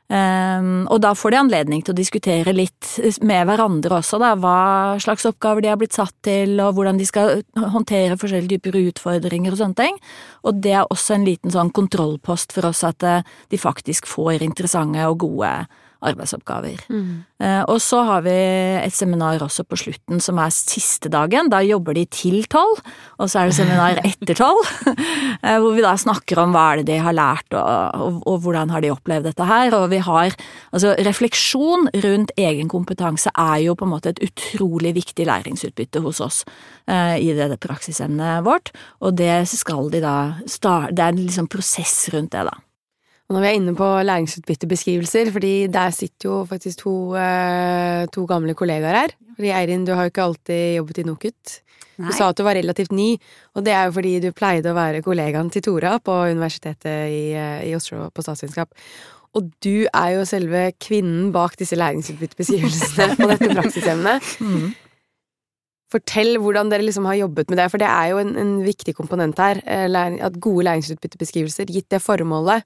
Ehm, 0.06 0.84
og 0.86 1.00
da 1.02 1.10
får 1.18 1.32
de 1.34 1.38
anledning 1.40 1.80
til 1.82 1.90
å 1.90 1.98
diskutere 1.98 2.54
litt 2.54 2.92
med 3.26 3.48
hverandre 3.48 3.98
også, 3.98 4.20
da, 4.22 4.34
hva 4.38 4.58
slags 5.02 5.26
oppgaver 5.26 5.64
de 5.64 5.72
har 5.72 5.80
blitt 5.80 5.96
satt 5.96 6.14
til, 6.26 6.54
og 6.62 6.76
hvordan 6.76 7.00
de 7.00 7.08
skal 7.08 7.42
håndtere 7.74 8.18
forskjellige 8.20 8.60
typer 8.60 8.78
utfordringer 8.84 9.54
og 9.56 9.60
sånne 9.62 9.80
ting. 9.80 9.98
Og 10.46 10.62
det 10.62 10.76
er 10.78 10.86
også 10.86 11.16
en 11.16 11.26
liten 11.26 11.54
sånn 11.54 11.74
kontrollpost 11.74 12.54
for 12.54 12.70
oss 12.70 12.84
at 12.86 13.02
eh, 13.06 13.26
de 13.50 13.58
faktisk 13.60 14.06
får 14.10 14.46
interessante 14.46 15.02
og 15.10 15.24
gode 15.26 15.52
arbeidsoppgaver. 16.06 16.82
Eh, 16.90 17.62
Og 17.68 17.80
så 17.84 18.02
har 18.06 18.22
vi 18.24 18.32
et 18.32 18.94
seminar 18.94 19.42
også 19.44 19.64
på 19.68 19.76
slutten 19.76 20.20
som 20.22 20.38
er 20.38 20.50
siste 20.54 21.10
dagen. 21.12 21.50
Da 21.52 21.60
jobber 21.66 21.94
de 21.94 22.06
til 22.06 22.44
tolv, 22.52 22.80
og 23.18 23.28
så 23.28 23.42
er 23.42 23.50
det 23.50 23.56
seminar 23.58 24.00
etter 24.08 24.34
tolv. 24.38 24.62
eh, 25.44 25.58
Hvor 25.60 25.74
vi 25.76 25.84
da 25.84 25.94
snakker 26.00 26.40
om 26.42 26.54
hva 26.56 26.66
er 26.72 26.82
det 26.82 26.86
de 26.94 26.98
har 27.02 27.16
lært, 27.16 27.48
og, 27.52 28.00
og, 28.06 28.22
og 28.26 28.40
hvordan 28.46 28.70
har 28.72 28.80
de 28.84 28.92
opplevd 28.94 29.28
dette 29.30 29.44
her. 29.48 29.74
Og 29.76 29.90
vi 29.92 30.00
har 30.06 30.34
altså 30.72 30.94
refleksjon 31.06 31.90
rundt 32.06 32.32
egen 32.36 32.68
kompetanse 32.72 33.30
er 33.36 33.58
jo 33.66 33.74
på 33.76 33.84
en 33.86 33.94
måte 33.94 34.14
et 34.14 34.22
utrolig 34.24 34.94
viktig 34.96 35.26
læringsutbytte 35.28 36.00
hos 36.04 36.20
oss 36.24 36.42
eh, 36.88 37.16
i 37.20 37.32
det, 37.36 37.50
det 37.52 37.60
praksisemnet 37.62 38.44
vårt, 38.46 38.72
og 39.00 39.16
det 39.18 39.44
skal 39.50 39.90
de 39.92 40.00
da 40.04 40.16
starte 40.46 40.94
Det 40.96 41.02
er 41.04 41.12
en 41.14 41.24
liksom 41.26 41.48
prosess 41.50 42.08
rundt 42.14 42.32
det, 42.32 42.46
da. 42.48 42.54
Og 43.26 43.34
når 43.34 43.42
vi 43.42 43.48
er 43.48 43.56
inne 43.58 43.72
på 43.74 43.86
læringsutbyttebeskrivelser, 44.06 45.32
fordi 45.34 45.54
der 45.74 45.90
sitter 45.90 46.28
jo 46.28 46.34
faktisk 46.46 46.84
to, 46.84 46.92
eh, 47.18 48.06
to 48.14 48.24
gamle 48.30 48.54
kollegaer 48.54 49.00
her. 49.00 49.14
Fordi 49.34 49.50
Eirin, 49.50 49.84
du 49.84 49.92
har 49.94 50.06
jo 50.06 50.12
ikke 50.12 50.22
alltid 50.22 50.76
jobbet 50.76 50.98
i 51.02 51.06
NOKUT. 51.08 51.56
Du 51.96 52.12
sa 52.12 52.28
at 52.28 52.36
du 52.36 52.44
var 52.44 52.54
relativt 52.54 52.92
ny, 52.92 53.16
og 53.56 53.64
det 53.64 53.72
er 53.72 53.86
jo 53.88 53.92
fordi 53.96 54.20
du 54.20 54.28
pleide 54.36 54.68
å 54.70 54.76
være 54.76 55.02
kollegaen 55.02 55.50
til 55.50 55.62
Tora 55.64 55.94
på 55.98 56.12
Universitetet 56.30 57.08
i, 57.08 57.32
eh, 57.32 57.64
i 57.70 57.74
Oslo 57.74 58.10
på 58.12 58.22
statsvitenskap. 58.22 58.68
Og 59.34 59.50
du 59.64 59.86
er 59.92 60.10
jo 60.14 60.24
selve 60.28 60.72
kvinnen 60.78 61.32
bak 61.32 61.56
disse 61.56 61.76
læringsutbyttebeskrivelsene 61.76 63.16
på 63.16 63.28
dette 63.32 63.48
praksisemnet. 63.56 64.22
Fortell 65.92 66.36
hvordan 66.42 66.70
dere 66.70 66.82
liksom 66.84 67.06
har 67.06 67.18
jobbet 67.20 67.50
med 67.50 67.58
det, 67.58 67.70
for 67.70 67.78
det 67.78 67.88
er 67.88 68.10
jo 68.12 68.18
en, 68.22 68.32
en 68.36 68.54
viktig 68.64 68.94
komponent 68.94 69.38
her. 69.38 69.60
eh, 69.66 69.88
At 70.20 70.38
gode 70.40 70.64
læringsutbyttebeskrivelser, 70.68 71.66
gitt 71.72 71.88
det 71.90 72.02
formålet 72.04 72.62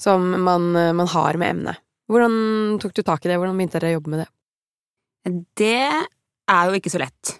som 0.00 0.24
man, 0.44 0.74
eh, 0.76 0.92
man 0.92 1.08
har 1.08 1.38
med 1.40 1.50
emnet. 1.50 1.80
Hvordan 2.10 2.78
tok 2.82 2.94
du 2.94 3.02
tak 3.02 3.24
i 3.24 3.30
det? 3.30 3.38
Hvordan 3.40 3.56
begynte 3.56 3.80
dere 3.80 3.94
å 3.94 3.98
jobbe 3.98 4.12
med 4.12 4.24
det? 4.24 4.28
Det 5.56 5.88
er 6.52 6.68
jo 6.68 6.76
ikke 6.76 6.92
så 6.92 7.00
lett. 7.00 7.38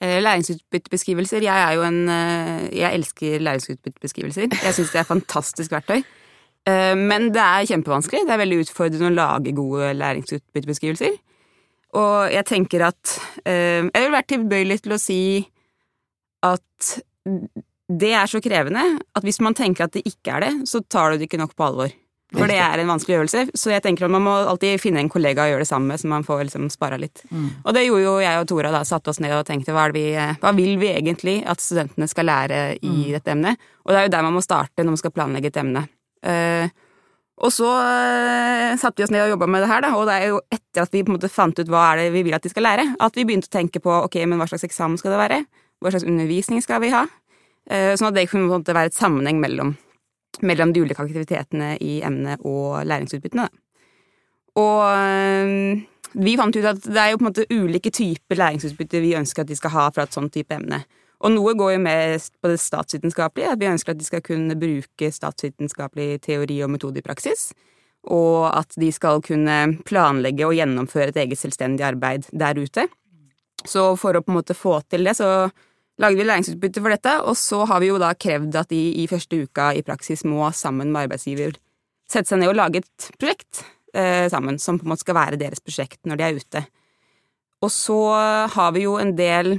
Eh, 0.00 0.18
Læringsutbyttebeskrivelser 0.20 1.40
Jeg 1.40 1.56
er 1.56 1.72
jo 1.72 1.80
en 1.86 2.02
eh, 2.12 2.66
Jeg 2.76 2.92
elsker 2.98 3.40
læringsutbyttebeskrivelser. 3.40 4.50
Jeg 4.52 4.76
syns 4.76 4.92
det 4.92 5.00
er 5.00 5.06
et 5.06 5.14
fantastisk 5.14 5.72
verktøy. 5.72 6.04
Men 6.66 7.28
det 7.30 7.38
er 7.38 7.66
kjempevanskelig. 7.70 8.24
Det 8.26 8.32
er 8.34 8.40
veldig 8.40 8.56
utfordrende 8.64 9.06
å 9.06 9.14
lage 9.14 9.52
gode 9.54 9.92
læringsutbyttebeskrivelser. 9.94 11.12
Og 11.94 12.32
jeg 12.34 12.42
tenker 12.48 12.82
at 12.88 13.12
Jeg 13.46 13.92
vil 13.94 14.10
være 14.16 14.26
tilbøyelig 14.32 14.80
til 14.82 14.96
å 14.96 14.98
si 14.98 15.20
at 16.42 16.90
det 17.88 18.12
er 18.18 18.26
så 18.26 18.40
krevende 18.42 18.82
at 19.14 19.24
hvis 19.26 19.38
man 19.44 19.54
tenker 19.54 19.86
at 19.86 19.94
det 19.94 20.02
ikke 20.08 20.34
er 20.36 20.46
det, 20.46 20.52
så 20.66 20.80
tar 20.82 21.12
du 21.12 21.20
det 21.20 21.28
ikke 21.28 21.40
nok 21.40 21.54
på 21.56 21.66
alvor. 21.68 21.92
For 22.34 22.50
det 22.50 22.56
er 22.58 22.80
en 22.82 22.88
vanskelig 22.90 23.20
øvelse, 23.20 23.44
så 23.54 23.70
jeg 23.70 23.84
tenker 23.84 24.08
at 24.08 24.10
man 24.10 24.24
må 24.24 24.32
alltid 24.50 24.80
finne 24.82 24.98
en 24.98 25.08
kollega 25.08 25.44
å 25.44 25.50
gjøre 25.52 25.62
det 25.62 25.68
sammen 25.68 25.92
med, 25.92 26.00
så 26.02 26.08
man 26.10 26.24
får 26.26 26.40
liksom 26.48 26.66
spara 26.74 26.98
litt. 26.98 27.22
Og 27.62 27.70
det 27.72 27.84
gjorde 27.86 28.02
jo 28.02 28.14
jeg 28.18 28.40
og 28.40 28.48
Tora 28.50 28.72
da, 28.74 28.80
satte 28.84 29.12
oss 29.12 29.20
ned 29.22 29.32
og 29.36 29.46
tenkte 29.46 29.72
hva, 29.72 29.86
vi, 29.94 30.08
hva 30.42 30.52
vil 30.56 30.74
vi 30.82 30.90
egentlig 30.90 31.36
at 31.46 31.62
studentene 31.62 32.08
skal 32.10 32.26
lære 32.26 32.58
i 32.82 33.12
dette 33.14 33.30
emnet? 33.30 33.62
Og 33.86 33.94
det 33.94 34.00
er 34.00 34.08
jo 34.08 34.14
der 34.16 34.26
man 34.26 34.34
må 34.34 34.42
starte 34.42 34.82
når 34.82 34.96
man 34.96 35.02
skal 35.04 35.14
planlegge 35.14 35.54
et 35.54 35.62
emne. 35.62 35.86
Uh, 36.26 36.66
Og 37.36 37.52
så 37.52 37.68
uh, 37.68 38.74
satte 38.80 38.96
vi 38.96 39.04
oss 39.04 39.12
ned 39.12 39.26
og 39.26 39.34
jobba 39.34 39.46
med 39.52 39.60
det 39.60 39.68
her, 39.68 39.82
da, 39.84 39.92
og 39.98 40.06
det 40.08 40.14
er 40.16 40.30
jo 40.30 40.40
etter 40.48 40.86
at 40.86 40.94
vi 40.94 41.02
på 41.04 41.12
en 41.12 41.18
måte 41.18 41.28
fant 41.28 41.58
ut 41.60 41.68
hva 41.68 41.82
er 41.92 42.00
det 42.00 42.14
vi 42.14 42.22
vil 42.24 42.36
at 42.36 42.42
de 42.42 42.48
skal 42.48 42.64
lære, 42.64 42.86
at 42.96 43.18
vi 43.18 43.26
begynte 43.28 43.50
å 43.50 43.56
tenke 43.58 43.82
på 43.84 43.92
ok, 44.06 44.16
men 44.24 44.40
hva 44.40 44.46
slags 44.48 44.64
eksamen 44.64 44.96
skal 44.96 45.12
det 45.12 45.18
være, 45.20 45.40
hva 45.84 45.92
slags 45.92 46.08
undervisning 46.08 46.64
skal 46.64 46.80
vi 46.80 46.88
ha, 46.94 47.04
sånn 47.66 48.12
at 48.12 48.14
det 48.14 48.28
kunne 48.30 48.60
være 48.62 48.92
et 48.92 48.94
sammenheng 48.94 49.40
mellom, 49.42 49.72
mellom 50.46 50.72
de 50.72 50.84
ulike 50.84 51.02
aktivitetene 51.02 51.72
i 51.82 51.98
emnet 52.06 52.44
og 52.46 52.84
læringsutbyttene. 52.86 53.48
Og 54.56 54.82
uh, 54.86 55.80
vi 56.16 56.36
fant 56.38 56.56
ut 56.56 56.68
at 56.70 56.84
det 56.86 57.00
er 57.00 57.10
jo 57.12 57.18
på 57.20 57.26
en 57.26 57.30
måte 57.30 57.48
ulike 57.52 57.92
typer 57.92 58.38
læringsutbytte 58.40 59.02
vi 59.04 59.16
ønsker 59.18 59.44
at 59.44 59.50
de 59.50 59.58
skal 59.58 59.74
ha 59.74 59.88
fra 59.92 60.06
et 60.06 60.16
sånt 60.16 60.32
type 60.32 60.54
emne. 60.54 60.84
Og 61.24 61.32
noe 61.32 61.54
går 61.56 61.74
jo 61.74 61.82
med 61.84 62.24
på 62.44 62.50
det 62.52 62.60
statsvitenskapelige, 62.60 63.54
at 63.54 63.60
vi 63.60 63.70
ønsker 63.70 63.94
at 63.94 64.00
de 64.00 64.06
skal 64.06 64.22
kunne 64.24 64.56
bruke 64.60 65.08
statsvitenskapelig 65.12 66.20
teori 66.26 66.58
og 66.64 66.74
metode 66.74 67.00
i 67.00 67.04
praksis, 67.04 67.50
og 68.12 68.50
at 68.52 68.76
de 68.78 68.90
skal 68.92 69.22
kunne 69.24 69.56
planlegge 69.88 70.46
og 70.46 70.54
gjennomføre 70.58 71.10
et 71.14 71.20
eget 71.24 71.40
selvstendig 71.40 71.86
arbeid 71.88 72.28
der 72.32 72.60
ute. 72.60 72.86
Så 73.66 73.88
for 73.98 74.14
å 74.14 74.22
på 74.22 74.30
en 74.30 74.38
måte 74.38 74.54
få 74.54 74.78
til 74.86 75.08
det, 75.08 75.16
så 75.18 75.48
lagde 76.02 76.18
vi 76.18 76.26
læringsutbytte 76.26 76.82
for 76.84 76.92
dette, 76.92 77.14
og 77.24 77.36
så 77.40 77.62
har 77.68 77.80
vi 77.80 77.90
jo 77.90 78.00
da 78.00 78.12
krevd 78.14 78.58
at 78.60 78.72
de 78.72 78.82
i 79.02 79.06
første 79.10 79.38
uka 79.46 79.70
i 79.76 79.84
praksis 79.86 80.26
må 80.28 80.50
sammen 80.52 80.92
med 80.92 81.06
arbeidsgiver 81.06 81.56
sette 82.06 82.30
seg 82.30 82.42
ned 82.42 82.52
og 82.52 82.58
lage 82.58 82.82
et 82.82 83.08
prosjekt 83.16 83.64
eh, 83.96 84.26
sammen, 84.32 84.60
som 84.62 84.78
på 84.78 84.86
en 84.86 84.92
måte 84.92 85.06
skal 85.06 85.18
være 85.18 85.40
deres 85.40 85.62
prosjekt 85.64 86.02
når 86.06 86.20
de 86.20 86.26
er 86.26 86.42
ute. 86.42 86.62
Og 87.64 87.72
så 87.72 87.98
har 88.52 88.74
vi 88.76 88.84
jo 88.84 88.98
en 89.00 89.14
del 89.16 89.56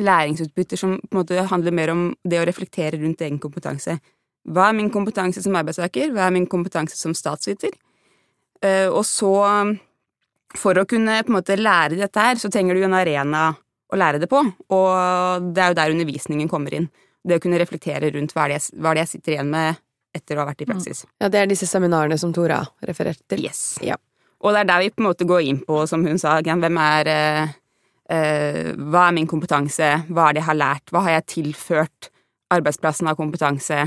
læringsutbytter 0.00 0.80
som 0.80 0.96
på 0.98 1.12
en 1.12 1.20
måte 1.20 1.46
handler 1.50 1.74
mer 1.76 1.92
om 1.92 2.04
det 2.24 2.40
å 2.40 2.46
reflektere 2.48 2.98
rundt 2.98 3.22
egen 3.22 3.38
kompetanse. 3.42 3.98
Hva 4.44 4.68
er 4.68 4.76
min 4.76 4.90
kompetanse 4.92 5.42
som 5.44 5.56
arbeidstaker? 5.56 6.10
Hva 6.12 6.26
er 6.26 6.34
min 6.34 6.48
kompetanse 6.50 6.96
som 6.98 7.14
statsviter? 7.16 7.76
Eh, 8.64 8.88
og 8.88 9.04
så, 9.08 9.34
for 10.58 10.80
å 10.80 10.86
kunne 10.88 11.20
på 11.22 11.32
en 11.32 11.38
måte 11.38 11.60
lære 11.60 12.00
dette 12.00 12.26
her, 12.26 12.40
så 12.40 12.50
trenger 12.52 12.76
du 12.76 12.84
en 12.88 12.96
arena 12.98 13.52
å 13.94 14.00
lære 14.00 14.20
det 14.22 14.28
på, 14.30 14.42
og 14.74 15.48
det 15.54 15.62
er 15.62 15.72
jo 15.72 15.78
der 15.78 15.94
undervisningen 15.94 16.50
kommer 16.50 16.74
inn. 16.76 16.90
Det 17.24 17.38
å 17.38 17.42
kunne 17.42 17.58
reflektere 17.60 18.10
rundt 18.12 18.34
hva 18.34 18.44
er 18.44 18.52
det 18.52 18.58
jeg, 18.58 18.78
hva 18.78 18.92
er 18.92 18.98
det 18.98 19.04
jeg 19.06 19.12
sitter 19.14 19.36
igjen 19.36 19.52
med 19.54 19.80
etter 20.14 20.38
å 20.38 20.44
ha 20.44 20.50
vært 20.50 20.62
i 20.62 20.68
praksis. 20.68 21.04
Ja, 21.18 21.30
det 21.32 21.40
er 21.40 21.50
disse 21.50 21.66
seminarene 21.66 22.18
som 22.20 22.32
Tora 22.34 22.60
refererte 22.86 23.24
til. 23.32 23.46
Yes. 23.48 23.80
Ja. 23.82 23.98
Og 24.44 24.54
det 24.54 24.62
er 24.62 24.70
der 24.70 24.84
vi 24.84 24.92
på 24.92 25.02
en 25.02 25.08
måte 25.08 25.26
går 25.28 25.46
inn 25.48 25.60
på, 25.64 25.80
som 25.90 26.04
hun 26.06 26.20
sa, 26.20 26.36
hvem 26.44 26.78
er 26.84 27.10
eh, 27.10 27.54
eh, 28.12 28.72
Hva 28.76 29.08
er 29.08 29.16
min 29.16 29.28
kompetanse? 29.30 29.90
Hva 30.10 30.28
er 30.28 30.36
det 30.36 30.42
jeg 30.42 30.50
har 30.50 30.60
lært? 30.60 30.92
Hva 30.92 31.04
har 31.06 31.16
jeg 31.16 31.30
tilført 31.38 32.10
arbeidsplassen 32.54 33.08
av 33.10 33.18
kompetanse? 33.18 33.80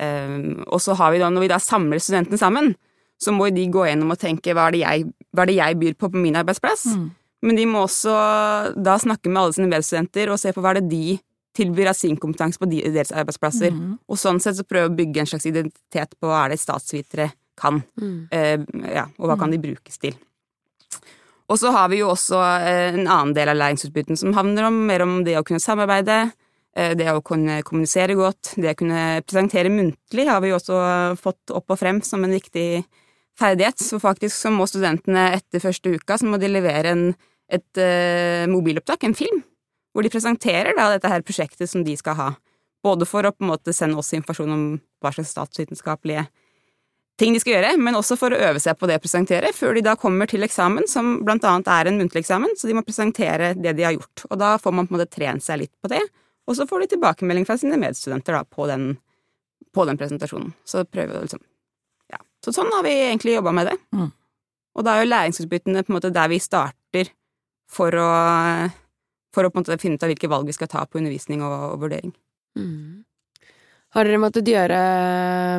Eh, 0.00 0.36
og 0.66 0.80
så 0.82 0.96
har 0.98 1.12
vi 1.14 1.22
da, 1.22 1.30
når 1.30 1.46
vi 1.46 1.52
da 1.52 1.60
samler 1.62 2.02
studentene 2.02 2.40
sammen, 2.40 2.74
så 3.20 3.34
må 3.36 3.50
de 3.52 3.68
gå 3.68 3.84
gjennom 3.84 4.14
og 4.14 4.20
tenke 4.20 4.54
hva 4.56 4.70
er 4.70 4.74
det 4.74 4.82
jeg, 4.82 5.08
hva 5.36 5.44
er 5.44 5.50
det 5.50 5.58
jeg 5.58 5.80
byr 5.82 5.96
på 6.00 6.08
på 6.08 6.22
min 6.22 6.38
arbeidsplass? 6.40 6.86
Men 7.42 7.56
de 7.56 7.66
må 7.66 7.86
også 7.86 8.14
da 8.76 8.98
snakke 9.00 9.30
med 9.32 9.42
alle 9.42 9.56
sine 9.56 9.70
medstudenter 9.70 10.32
og 10.32 10.40
se 10.42 10.52
på 10.52 10.60
hva 10.60 10.74
er 10.74 10.80
det 10.80 10.90
de 10.92 11.18
tilbyr 11.56 11.90
av 11.90 11.98
sin 11.98 12.18
kompetanse 12.20 12.60
på 12.60 12.68
deres 12.70 13.12
arbeidsplasser. 13.12 13.72
Og 14.08 14.18
sånn 14.20 14.40
sett 14.42 14.58
så 14.58 14.66
prøve 14.68 14.90
å 14.90 14.96
bygge 14.96 15.22
en 15.22 15.30
slags 15.30 15.48
identitet 15.50 16.14
på 16.20 16.28
hva 16.30 16.44
er 16.44 16.54
det 16.54 16.60
statsvitere 16.62 17.30
kan, 17.60 17.82
eh, 18.32 18.60
ja, 18.94 19.06
og 19.18 19.28
hva 19.28 19.38
kan 19.38 19.50
de 19.52 19.58
brukes 19.60 19.98
til. 19.98 20.14
Og 21.50 21.58
så 21.58 21.72
har 21.74 21.88
vi 21.90 21.98
jo 21.98 22.12
også 22.12 22.38
eh, 22.62 22.94
en 22.94 23.08
annen 23.08 23.34
del 23.34 23.50
av 23.50 23.58
læringsutbytten 23.58 24.16
som 24.16 24.36
handler 24.36 24.68
om 24.68 24.78
mer 24.86 25.02
om 25.02 25.18
det 25.26 25.34
å 25.38 25.44
kunne 25.46 25.60
samarbeide, 25.60 26.30
eh, 26.76 26.94
det 26.94 27.10
å 27.10 27.22
kunne 27.26 27.60
kommunisere 27.66 28.14
godt, 28.14 28.54
det 28.56 28.72
å 28.72 28.78
kunne 28.78 29.04
presentere 29.26 29.72
muntlig 29.72 30.28
har 30.30 30.40
vi 30.40 30.52
jo 30.52 30.60
også 30.60 31.16
fått 31.20 31.50
opp 31.50 31.74
og 31.74 31.80
frem 31.80 32.00
som 32.06 32.24
en 32.24 32.36
viktig 32.38 32.84
ferdighet. 33.40 33.82
Så 33.82 33.98
faktisk 34.00 34.36
så 34.36 34.52
må 34.54 34.68
studentene 34.70 35.32
etter 35.34 35.62
første 35.62 35.96
uka 35.96 36.20
så 36.20 36.30
må 36.30 36.38
de 36.40 36.52
levere 36.52 36.94
en, 36.94 37.04
et 37.50 37.80
uh, 37.80 38.46
mobilopptak, 38.50 39.04
en 39.04 39.16
film, 39.16 39.42
hvor 39.94 40.06
de 40.06 40.12
presenterer 40.12 40.76
da 40.78 40.88
dette 40.92 41.10
her 41.10 41.24
prosjektet 41.26 41.70
som 41.70 41.84
de 41.86 41.96
skal 41.98 42.18
ha. 42.18 42.28
Både 42.84 43.08
for 43.08 43.26
å 43.26 43.32
på 43.34 43.44
en 43.44 43.50
måte 43.52 43.74
sende 43.76 43.98
oss 44.00 44.14
informasjon 44.16 44.54
om 44.54 44.64
hva 45.02 45.12
slags 45.12 45.34
statsvitenskapelige 45.34 46.28
ting 47.20 47.34
de 47.36 47.40
skal 47.42 47.58
gjøre, 47.58 47.74
men 47.82 47.98
også 47.98 48.16
for 48.16 48.32
å 48.32 48.40
øve 48.48 48.60
seg 48.62 48.78
på 48.80 48.88
det 48.88 48.96
å 48.96 49.02
presentere, 49.02 49.52
før 49.56 49.76
de 49.76 49.84
da 49.84 49.96
kommer 50.00 50.30
til 50.30 50.46
eksamen, 50.46 50.86
som 50.88 51.18
blant 51.26 51.44
annet 51.44 51.68
er 51.68 51.90
en 51.90 52.00
muntlig 52.00 52.22
eksamen, 52.24 52.54
så 52.56 52.70
de 52.70 52.76
må 52.78 52.84
presentere 52.86 53.52
det 53.58 53.74
de 53.76 53.84
har 53.84 53.96
gjort. 53.96 54.24
Og 54.30 54.40
da 54.40 54.54
får 54.62 54.76
man 54.76 54.88
på 54.88 54.94
en 54.94 54.98
måte 54.98 55.12
trent 55.12 55.44
seg 55.44 55.60
litt 55.64 55.74
på 55.82 55.90
det, 55.92 56.00
og 56.48 56.56
så 56.56 56.66
får 56.70 56.84
de 56.84 56.94
tilbakemelding 56.94 57.46
fra 57.48 57.58
sine 57.60 57.78
medstudenter 57.80 58.38
da, 58.38 58.42
på 58.48 58.66
den, 58.70 58.94
på 59.76 59.84
den 59.88 60.00
presentasjonen. 60.00 60.54
Så 60.64 60.86
prøver 60.88 61.18
vi 61.18 61.28
liksom 61.28 61.44
Ja. 62.10 62.18
Så 62.42 62.50
sånn 62.56 62.72
har 62.74 62.82
vi 62.82 62.90
egentlig 62.90 63.36
jobba 63.36 63.52
med 63.54 63.68
det. 63.70 63.76
Mm. 63.94 64.08
Og 64.74 64.86
da 64.86 64.96
er 64.96 65.04
jo 65.04 65.10
læringsutbyttene 65.12 65.84
på 65.84 65.92
en 65.92 65.98
måte 65.98 66.10
der 66.14 66.32
vi 66.32 66.40
starter 66.42 67.12
for 67.70 67.94
å, 67.94 68.08
for 69.34 69.46
å 69.46 69.52
på 69.52 69.60
en 69.60 69.64
måte 69.64 69.78
finne 69.82 70.00
ut 70.00 70.06
av 70.06 70.10
hvilke 70.12 70.30
valg 70.30 70.50
vi 70.50 70.56
skal 70.56 70.70
ta 70.70 70.82
på 70.86 71.00
undervisning 71.00 71.44
og, 71.46 71.54
og 71.74 71.86
vurdering. 71.86 72.12
Mm. 72.58 73.06
Har 73.90 74.06
dere 74.06 74.20
måttet 74.22 74.46
gjøre 74.46 74.76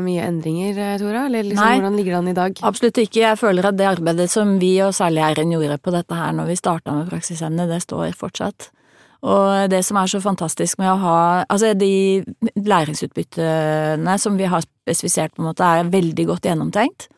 mye 0.05 0.23
endringer, 0.23 0.77
Tora? 1.01 1.25
Eller 1.27 1.43
liksom, 1.43 1.65
Nei. 1.65 1.79
hvordan 1.81 1.97
ligger 1.99 2.13
det 2.13 2.19
an 2.21 2.29
i 2.31 2.35
dag? 2.37 2.61
Absolutt 2.63 3.01
ikke. 3.03 3.25
Jeg 3.25 3.39
føler 3.41 3.67
at 3.67 3.75
det 3.79 3.89
arbeidet 3.89 4.29
som 4.31 4.53
vi, 4.61 4.77
og 4.85 4.93
særlig 4.95 5.25
Eirin, 5.25 5.51
gjorde 5.51 5.81
på 5.83 5.91
dette 5.91 6.15
her 6.15 6.37
når 6.37 6.47
vi 6.47 6.59
starta 6.59 6.95
med 6.95 7.09
praksisemne, 7.11 7.67
det 7.67 7.81
står 7.83 8.13
fortsatt. 8.15 8.69
Og 9.27 9.67
det 9.69 9.83
som 9.85 9.99
er 9.99 10.09
så 10.09 10.21
fantastisk 10.23 10.79
med 10.81 10.89
å 10.89 10.97
ha 11.03 11.17
Altså, 11.43 11.75
de 11.77 12.23
læringsutbyttene 12.55 14.15
som 14.17 14.39
vi 14.39 14.47
har 14.49 14.63
spesifisert, 14.63 15.35
på 15.35 15.43
en 15.43 15.51
måte, 15.51 15.67
er 15.67 15.91
veldig 15.91 16.25
godt 16.31 16.47
gjennomtenkt. 16.47 17.09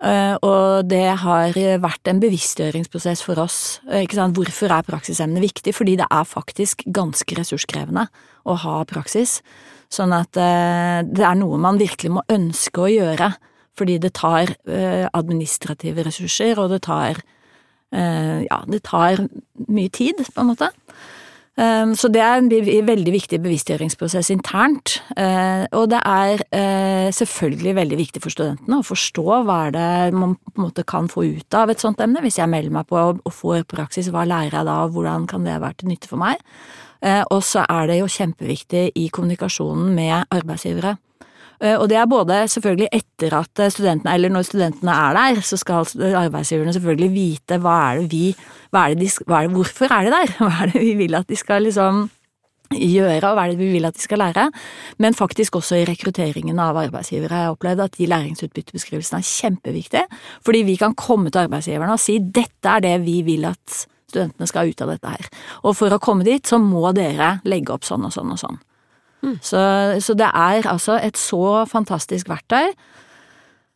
Eh, 0.00 0.34
og 0.40 0.88
det 0.88 1.04
har 1.20 1.56
vært 1.82 2.08
en 2.08 2.22
bevisstgjøringsprosess 2.22 3.20
for 3.26 3.40
oss. 3.42 3.80
Eh, 3.90 4.06
Ikke 4.06 4.16
sant? 4.16 4.36
Hvorfor 4.36 4.72
er 4.72 4.86
praksisemne 4.86 5.42
viktig? 5.42 5.74
Fordi 5.76 5.98
det 6.00 6.06
er 6.08 6.24
faktisk 6.24 6.86
ganske 6.88 7.36
ressurskrevende 7.36 8.06
å 8.48 8.56
ha 8.56 8.78
praksis. 8.88 9.40
Sånn 9.92 10.14
at 10.16 10.36
eh, 10.40 11.02
det 11.04 11.26
er 11.26 11.36
noe 11.36 11.60
man 11.60 11.80
virkelig 11.80 12.14
må 12.16 12.24
ønske 12.32 12.86
å 12.86 12.88
gjøre. 12.88 13.34
Fordi 13.76 14.00
det 14.02 14.12
tar 14.18 14.50
administrative 15.14 16.02
ressurser, 16.04 16.58
og 16.58 16.72
det 16.74 16.82
tar 16.84 17.22
Ja, 17.90 18.58
det 18.68 18.82
tar 18.84 19.22
mye 19.66 19.90
tid, 19.90 20.20
på 20.20 20.42
en 20.42 20.50
måte. 20.50 20.68
Um, 21.58 21.94
Så 21.94 22.08
det 22.08 22.22
er 22.22 22.38
en 22.38 22.48
veldig 22.48 23.12
viktig 23.12 23.40
bevisstgjøringsprosess 23.42 24.30
internt. 24.30 25.02
eh, 25.16 25.66
Og 25.72 25.90
det 25.90 26.00
er 26.06 26.40
eh, 26.52 27.10
selvfølgelig 27.10 27.74
veldig 27.74 27.98
viktig 27.98 28.22
for 28.22 28.30
studentene 28.30 28.78
å 28.78 28.86
forstå 28.86 29.24
hva 29.44 29.66
er 29.66 29.74
det 29.74 30.14
man 30.14 30.36
på 30.36 30.56
en 30.56 30.64
måte 30.64 30.86
kan 30.86 31.08
få 31.08 31.26
ut 31.36 31.54
av 31.54 31.68
et 31.70 31.82
sånt 31.82 32.00
emne. 32.00 32.22
Hvis 32.22 32.38
jeg 32.38 32.48
melder 32.48 32.70
meg 32.70 32.86
på 32.86 32.96
og 32.96 33.32
får 33.32 33.64
praksis, 33.68 34.08
hva 34.08 34.24
lærer 34.24 34.56
jeg 34.60 34.64
da, 34.70 34.84
og 34.84 34.94
hvordan 34.94 35.26
kan 35.26 35.44
det 35.44 35.60
være 35.60 35.74
til 35.82 35.88
nytte 35.90 36.08
for 36.08 36.16
meg? 36.22 36.38
Eh, 37.02 37.24
Og 37.30 37.42
så 37.42 37.66
er 37.68 37.86
det 37.88 37.98
jo 37.98 38.06
kjempeviktig 38.06 38.92
i 38.94 39.08
kommunikasjonen 39.08 39.94
med 39.94 40.26
arbeidsgivere. 40.30 40.96
Eh, 41.60 41.76
Og 41.76 41.88
det 41.88 41.96
er 42.00 42.06
både 42.08 42.36
selvfølgelig 42.48 42.88
etter 42.92 43.34
at 43.36 43.60
eh, 43.60 43.70
studentene, 43.72 44.14
eller 44.14 44.32
når 44.32 44.46
studentene 44.48 44.92
er 44.92 45.18
der, 45.18 45.42
så 45.44 45.58
skal 45.60 45.84
arbeidsgiverne 46.16 46.72
selvfølgelig 46.72 47.10
vite 47.12 47.58
hva 47.60 47.74
er 47.90 48.00
det 48.00 48.08
vi, 48.12 48.30
hva 48.72 48.86
er 48.86 48.94
det 48.94 49.04
de, 49.04 49.10
hva 49.26 49.42
er 49.42 49.48
det, 49.48 49.56
hvorfor 49.58 49.92
er 49.92 50.08
de 50.08 50.14
der? 50.14 50.32
Hva 50.40 50.54
er 50.64 50.72
det 50.72 50.80
vi 50.80 50.94
vil 51.02 51.14
at 51.18 51.28
de 51.28 51.36
skal 51.36 51.62
liksom 51.66 52.08
gjøre, 52.70 53.26
og 53.26 53.34
hva 53.34 53.44
er 53.44 53.50
det 53.50 53.58
vi 53.58 53.68
vil 53.72 53.84
at 53.88 53.96
de 53.98 54.02
skal 54.02 54.20
lære? 54.22 54.46
Men 55.02 55.16
faktisk 55.18 55.56
også 55.58 55.80
i 55.80 55.84
rekrutteringen 55.88 56.58
av 56.62 56.78
arbeidsgivere 56.78 57.34
har 57.34 57.42
jeg 57.48 57.56
opplevd 57.56 57.84
at 57.84 57.96
de 57.98 58.06
læringsutbyttebeskrivelsene 58.12 59.18
er 59.18 59.26
kjempeviktige, 59.26 60.04
fordi 60.46 60.62
vi 60.68 60.76
kan 60.78 60.94
komme 60.94 61.32
til 61.34 61.44
arbeidsgiverne 61.44 61.96
og 61.98 62.00
si 62.00 62.20
dette 62.22 62.70
er 62.70 62.84
det 62.86 62.94
vi 63.02 63.20
vil 63.26 63.48
at 63.50 63.82
studentene 64.10 64.46
skal 64.48 64.70
ut 64.70 64.82
av 64.86 64.94
dette 64.94 65.12
her. 65.12 65.28
Og 65.66 65.74
for 65.76 65.92
å 65.92 66.00
komme 66.02 66.24
dit, 66.26 66.46
så 66.46 66.58
må 66.62 66.88
dere 66.94 67.40
legge 67.44 67.74
opp 67.74 67.84
sånn 67.86 68.06
og 68.06 68.14
sånn 68.14 68.32
og 68.32 68.38
sånn. 68.38 68.60
Så, 69.42 69.96
så 70.00 70.14
det 70.16 70.26
er 70.34 70.66
altså 70.70 70.92
et 71.02 71.16
så 71.18 71.64
fantastisk 71.68 72.28
verktøy. 72.28 72.68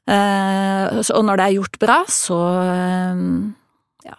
Eh, 0.09 1.03
så- 1.03 1.15
og 1.17 1.25
når 1.25 1.37
det 1.37 1.45
er 1.47 1.53
gjort 1.59 1.79
bra, 1.81 2.05
så 2.09 2.39
eh, 2.61 3.17
ja, 4.05 4.15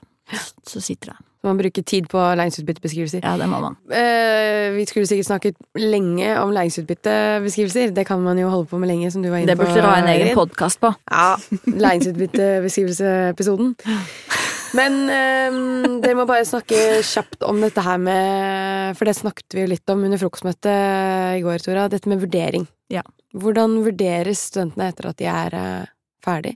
så 0.67 0.79
sitter 0.81 1.05
det. 1.13 1.17
Så 1.41 1.47
man 1.53 1.57
bruker 1.57 1.81
tid 1.85 2.01
på 2.09 2.17
læringsutbyttebeskrivelser. 2.17 3.19
Ja, 3.23 3.37
det 3.37 3.45
må 3.49 3.59
man. 3.61 3.75
Eh, 3.93 4.73
vi 4.73 4.85
skulle 4.89 5.05
sikkert 5.05 5.25
snakket 5.27 5.55
lenge 5.75 6.39
om 6.41 6.49
læringsutbyttebeskrivelser. 6.51 7.89
Det 7.93 8.05
kan 8.07 8.19
man 8.21 8.39
jo 8.39 8.49
holde 8.49 8.65
på 8.65 8.77
med 8.81 8.87
lenge, 8.89 9.11
som 9.11 9.21
du 9.23 9.29
var 9.29 9.37
inne 9.37 9.47
Det 9.53 9.57
på. 9.59 9.63
burde 9.65 9.75
dere 9.77 9.89
ha 9.91 9.97
en 10.01 10.07
egen 10.21 10.33
podkast 10.35 10.79
på. 10.81 10.93
Ja, 11.11 11.35
læringsutbyttebeskrivelseepisoden. 11.67 13.75
Men 14.75 14.95
um, 15.07 15.99
dere 16.03 16.17
må 16.17 16.25
bare 16.27 16.45
snakke 16.47 16.99
kjapt 17.05 17.45
om 17.47 17.61
dette 17.63 17.83
her 17.85 17.99
med 18.01 18.97
For 18.97 19.07
det 19.07 19.15
snakket 19.15 19.55
vi 19.55 19.63
jo 19.63 19.71
litt 19.71 19.93
om 19.93 20.03
under 20.03 20.19
frokostmøtet 20.19 21.39
i 21.39 21.43
går, 21.45 21.63
Tora. 21.63 21.87
Dette 21.91 22.11
med 22.11 22.23
vurdering. 22.23 22.67
Ja. 22.91 23.05
Hvordan 23.35 23.79
vurderes 23.85 24.43
studentene 24.49 24.91
etter 24.91 25.09
at 25.11 25.21
de 25.21 25.29
er 25.31 25.55
uh, 25.55 25.91
ferdig? 26.25 26.55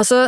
Altså, 0.00 0.20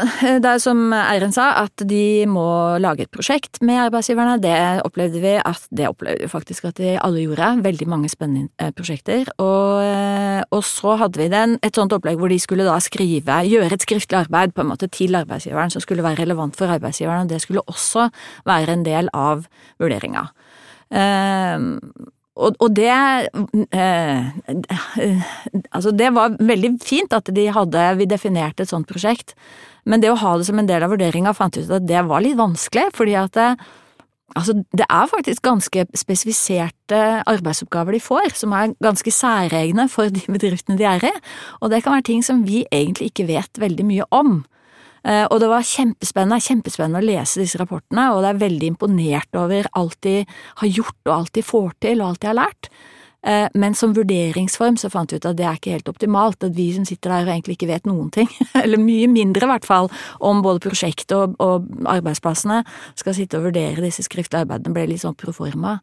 det 0.42 0.48
er 0.48 0.60
som 0.60 0.90
Eiren 0.92 1.32
sa, 1.32 1.46
at 1.62 1.84
de 1.88 2.26
må 2.28 2.44
lage 2.82 3.06
et 3.06 3.12
prosjekt 3.12 3.60
med 3.64 3.80
arbeidsgiverne. 3.86 4.36
Det 4.42 4.56
opplevde 4.84 5.22
vi 5.22 5.32
at 5.38 5.64
det 5.72 5.88
opplevde 5.88 6.28
faktisk 6.28 6.66
at 6.68 6.76
de 6.80 6.98
alle 7.00 7.24
gjorde. 7.24 7.48
Veldig 7.64 7.88
mange 7.88 8.10
spennende 8.12 8.50
eh, 8.60 8.72
prosjekter. 8.76 9.30
Og, 9.40 9.80
eh, 9.86 10.42
og 10.52 10.64
så 10.68 10.98
hadde 11.00 11.22
vi 11.22 11.30
den, 11.32 11.56
et 11.64 11.78
sånt 11.78 11.94
opplegg 11.96 12.20
hvor 12.20 12.32
de 12.32 12.40
skulle 12.42 12.68
da 12.68 12.76
skrive, 12.84 13.38
gjøre 13.48 13.72
et 13.72 13.86
skriftlig 13.86 14.20
arbeid 14.26 14.52
på 14.52 14.64
en 14.64 14.72
måte 14.74 14.90
til 14.92 15.16
arbeidsgiveren 15.16 15.72
som 15.72 15.84
skulle 15.84 16.04
være 16.04 16.20
relevant 16.20 16.58
for 16.58 16.72
arbeidsgiveren, 16.72 17.24
og 17.24 17.32
det 17.32 17.40
skulle 17.40 17.64
også 17.64 18.10
være 18.48 18.76
en 18.76 18.84
del 18.84 19.08
av 19.16 19.46
vurderinga. 19.80 20.28
Uh, 20.92 21.80
og, 22.32 22.56
og 22.64 22.72
det 22.72 22.88
eh, 22.88 24.30
Altså, 25.72 25.92
det 25.92 26.08
var 26.16 26.38
veldig 26.40 26.72
fint 26.80 27.12
at 27.12 27.28
de 27.34 27.44
hadde 27.52 27.84
Vi 27.98 28.08
definerte 28.08 28.64
et 28.64 28.72
sånt 28.72 28.88
prosjekt, 28.88 29.34
men 29.84 30.00
det 30.00 30.12
å 30.12 30.18
ha 30.20 30.38
det 30.38 30.46
som 30.48 30.60
en 30.60 30.68
del 30.68 30.84
av 30.84 30.94
vurderinga 30.94 31.34
fant 31.36 31.58
ut 31.58 31.68
at 31.68 31.86
det 31.88 32.04
var 32.08 32.24
litt 32.24 32.38
vanskelig, 32.38 32.88
fordi 32.96 33.16
at 33.20 33.36
det, 33.36 33.48
Altså, 34.32 34.54
det 34.72 34.86
er 34.88 35.10
faktisk 35.10 35.42
ganske 35.44 35.82
spesifiserte 35.98 37.00
arbeidsoppgaver 37.28 37.92
de 37.92 38.00
får, 38.00 38.30
som 38.40 38.54
er 38.56 38.72
ganske 38.80 39.12
særegne 39.12 39.84
for 39.92 40.08
de 40.08 40.22
bedriftene 40.24 40.78
de 40.80 40.86
er 40.88 41.04
i, 41.04 41.12
og 41.60 41.68
det 41.72 41.82
kan 41.84 41.98
være 41.98 42.06
ting 42.08 42.24
som 42.24 42.40
vi 42.46 42.62
egentlig 42.72 43.10
ikke 43.10 43.28
vet 43.28 43.60
veldig 43.60 43.84
mye 43.90 44.06
om. 44.08 44.38
Eh, 45.02 45.24
og 45.26 45.40
det 45.42 45.50
var 45.50 45.66
kjempespennende, 45.66 46.42
kjempespennende 46.44 47.02
å 47.02 47.06
lese 47.06 47.42
disse 47.42 47.58
rapportene, 47.60 48.08
og 48.14 48.22
det 48.22 48.32
er 48.32 48.42
veldig 48.44 48.72
imponert 48.74 49.38
over 49.38 49.68
alt 49.78 49.98
de 50.06 50.20
har 50.62 50.70
gjort 50.70 51.08
og 51.08 51.14
alt 51.16 51.32
de 51.34 51.46
får 51.46 51.72
til 51.82 52.02
og 52.02 52.12
alt 52.12 52.22
de 52.22 52.30
har 52.30 52.38
lært. 52.38 52.70
Eh, 53.22 53.48
men 53.54 53.74
som 53.78 53.92
vurderingsform 53.94 54.76
så 54.80 54.90
fant 54.90 55.12
vi 55.12 55.20
ut 55.20 55.26
at 55.28 55.36
det 55.38 55.46
er 55.46 55.58
ikke 55.58 55.76
helt 55.76 55.90
optimalt, 55.92 56.42
at 56.42 56.56
vi 56.56 56.72
som 56.74 56.86
sitter 56.88 57.12
der 57.12 57.28
og 57.28 57.34
egentlig 57.36 57.56
ikke 57.58 57.70
vet 57.70 57.86
noen 57.86 58.10
ting, 58.14 58.30
eller 58.62 58.82
mye 58.82 59.06
mindre 59.10 59.46
i 59.46 59.50
hvert 59.52 59.68
fall, 59.68 59.90
om 60.18 60.42
både 60.42 60.62
prosjektet 60.64 61.14
og, 61.14 61.36
og, 61.42 61.68
arbeidsplassene, 61.92 62.62
skal 62.98 63.16
sitte 63.16 63.38
og 63.38 63.46
vurdere 63.48 63.84
disse 63.84 64.04
skriftlige 64.08 64.42
arbeidene, 64.42 64.74
ble 64.74 64.88
litt 64.90 65.04
sånn 65.04 65.18
proforma. 65.18 65.76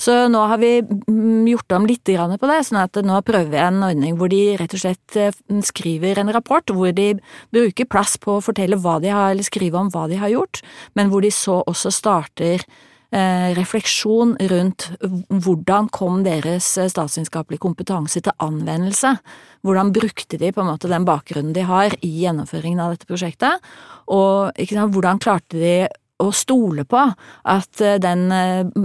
Så 0.00 0.24
nå 0.30 0.44
har 0.50 0.62
vi 0.62 0.76
mm, 0.84 1.50
gjort 1.50 1.78
om 1.80 1.90
litt 1.90 2.02
på 2.04 2.48
det, 2.50 2.60
sånn 2.68 2.82
at 2.82 2.98
nå 3.02 3.20
prøver 3.26 3.50
vi 3.50 3.60
en 3.62 3.82
ordning 3.86 4.18
hvor 4.20 4.30
de 4.30 4.42
rett 4.60 4.74
og 4.76 4.82
slett 4.82 5.18
eh, 5.18 5.34
skriver 5.64 6.20
en 6.20 6.32
rapport 6.34 6.70
hvor 6.74 6.92
de 6.94 7.14
bruker 7.54 7.88
plass 7.90 8.18
på 8.20 8.38
å 8.38 8.44
fortelle 8.44 8.78
hva 8.78 8.98
de 9.02 9.10
har, 9.10 9.32
eller 9.32 9.46
skrive 9.46 9.80
om 9.80 9.90
hva 9.90 10.06
de 10.10 10.20
har 10.20 10.30
gjort, 10.30 10.62
men 10.94 11.10
hvor 11.10 11.24
de 11.24 11.32
så 11.34 11.62
også 11.66 11.90
starter 11.94 12.62
refleksjon 13.54 14.34
rundt 14.50 14.88
hvordan 15.30 15.88
kom 15.94 16.22
deres 16.26 16.66
eh, 16.80 16.90
statsvitenskapelige 16.90 17.62
kompetanse 17.62 18.22
til 18.24 18.34
anvendelse? 18.42 19.14
Hvordan 19.64 19.92
brukte 19.94 20.38
de 20.40 20.50
på 20.52 20.62
en 20.62 20.70
måte 20.72 20.90
den 20.90 21.06
bakgrunnen 21.06 21.54
de 21.54 21.66
har 21.68 21.94
i 22.02 22.10
gjennomføringen 22.24 22.82
av 22.82 22.94
dette 22.94 23.08
prosjektet? 23.08 23.62
Og 24.10 24.50
sant, 24.66 24.96
hvordan 24.96 25.22
klarte 25.22 25.60
de 25.60 25.76
å 26.22 26.28
stole 26.34 26.84
på 26.86 27.04
at 27.04 27.84
eh, 27.84 28.00
den, 28.02 28.26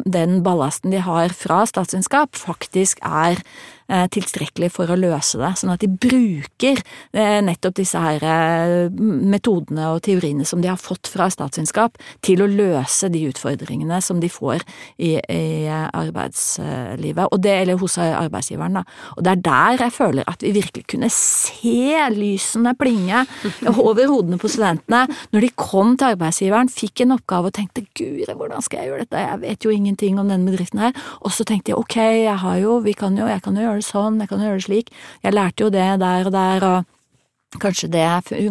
den 0.06 0.40
ballasten 0.46 0.94
de 0.94 1.02
har 1.06 1.34
fra 1.34 1.64
statsvitenskap, 1.70 2.38
faktisk 2.38 3.02
er 3.06 3.42
Eh, 3.42 3.79
tilstrekkelig 3.90 4.70
for 4.74 4.92
å 4.92 4.98
løse 5.00 5.40
det, 5.42 5.52
sånn 5.58 5.74
at 5.74 5.82
de 5.82 5.90
bruker 5.90 6.80
eh, 7.14 7.40
nettopp 7.46 7.78
disse 7.80 8.00
her 8.00 8.24
eh, 8.26 8.90
metodene 8.94 9.90
og 9.96 10.04
teoriene 10.06 10.46
som 10.48 10.62
de 10.62 10.70
har 10.70 10.80
fått 10.80 11.10
fra 11.10 11.30
statsvitenskap, 11.32 11.98
til 12.26 12.44
å 12.44 12.50
løse 12.50 13.10
de 13.12 13.24
utfordringene 13.30 14.00
som 14.06 14.22
de 14.22 14.30
får 14.32 14.64
i, 14.98 15.16
i 15.18 15.66
arbeidslivet, 15.70 17.26
og 17.30 17.42
det, 17.44 17.56
eller 17.64 17.80
hos 17.82 17.98
arbeidsgiveren, 18.00 18.80
da. 18.80 18.86
Og 19.18 19.26
det 19.26 19.34
er 19.34 19.44
der 19.50 19.86
jeg 19.88 19.96
føler 19.96 20.30
at 20.30 20.46
vi 20.46 20.54
virkelig 20.56 20.86
kunne 20.90 21.10
se 21.14 22.06
lysene 22.14 22.76
plinge 22.80 23.26
over 23.90 24.06
hodene 24.10 24.40
på 24.42 24.52
studentene. 24.52 25.06
Når 25.34 25.46
de 25.46 25.52
kom 25.60 25.96
til 25.98 26.14
arbeidsgiveren, 26.14 26.72
fikk 26.72 27.06
en 27.06 27.16
oppgave 27.18 27.52
og 27.52 27.58
tenkte 27.58 27.86
guri, 27.98 28.28
hvordan 28.30 28.64
skal 28.66 28.84
jeg 28.84 28.92
gjøre 28.92 29.08
dette, 29.08 29.26
jeg 29.26 29.42
vet 29.44 29.66
jo 29.66 29.74
ingenting 29.74 30.22
om 30.22 30.30
denne 30.30 30.50
bedriften 30.52 30.84
her, 30.84 30.96
og 31.24 31.34
så 31.34 31.46
tenkte 31.48 31.74
jeg 31.74 31.80
ok, 31.80 31.98
jeg 32.00 32.38
har 32.44 32.62
jo, 32.62 32.80
vi 32.86 32.94
kan 32.98 33.18
jo, 33.18 33.28
jeg 33.30 33.42
kan 33.46 33.58
jo 33.58 33.79
gjøre 33.80 33.86
det 33.86 33.90
sånn, 33.90 34.22
jeg 34.22 34.32
kan 34.32 34.46
gjøre 34.46 34.60
det 34.60 34.68
slik. 34.68 34.94
Jeg 35.26 35.36
lærte 35.36 35.66
jo 35.66 35.72
det 35.74 35.88
der 36.04 36.30
og 36.30 36.36
der, 36.36 36.68
og 36.70 37.60
kanskje 37.64 37.90
det 37.90 38.06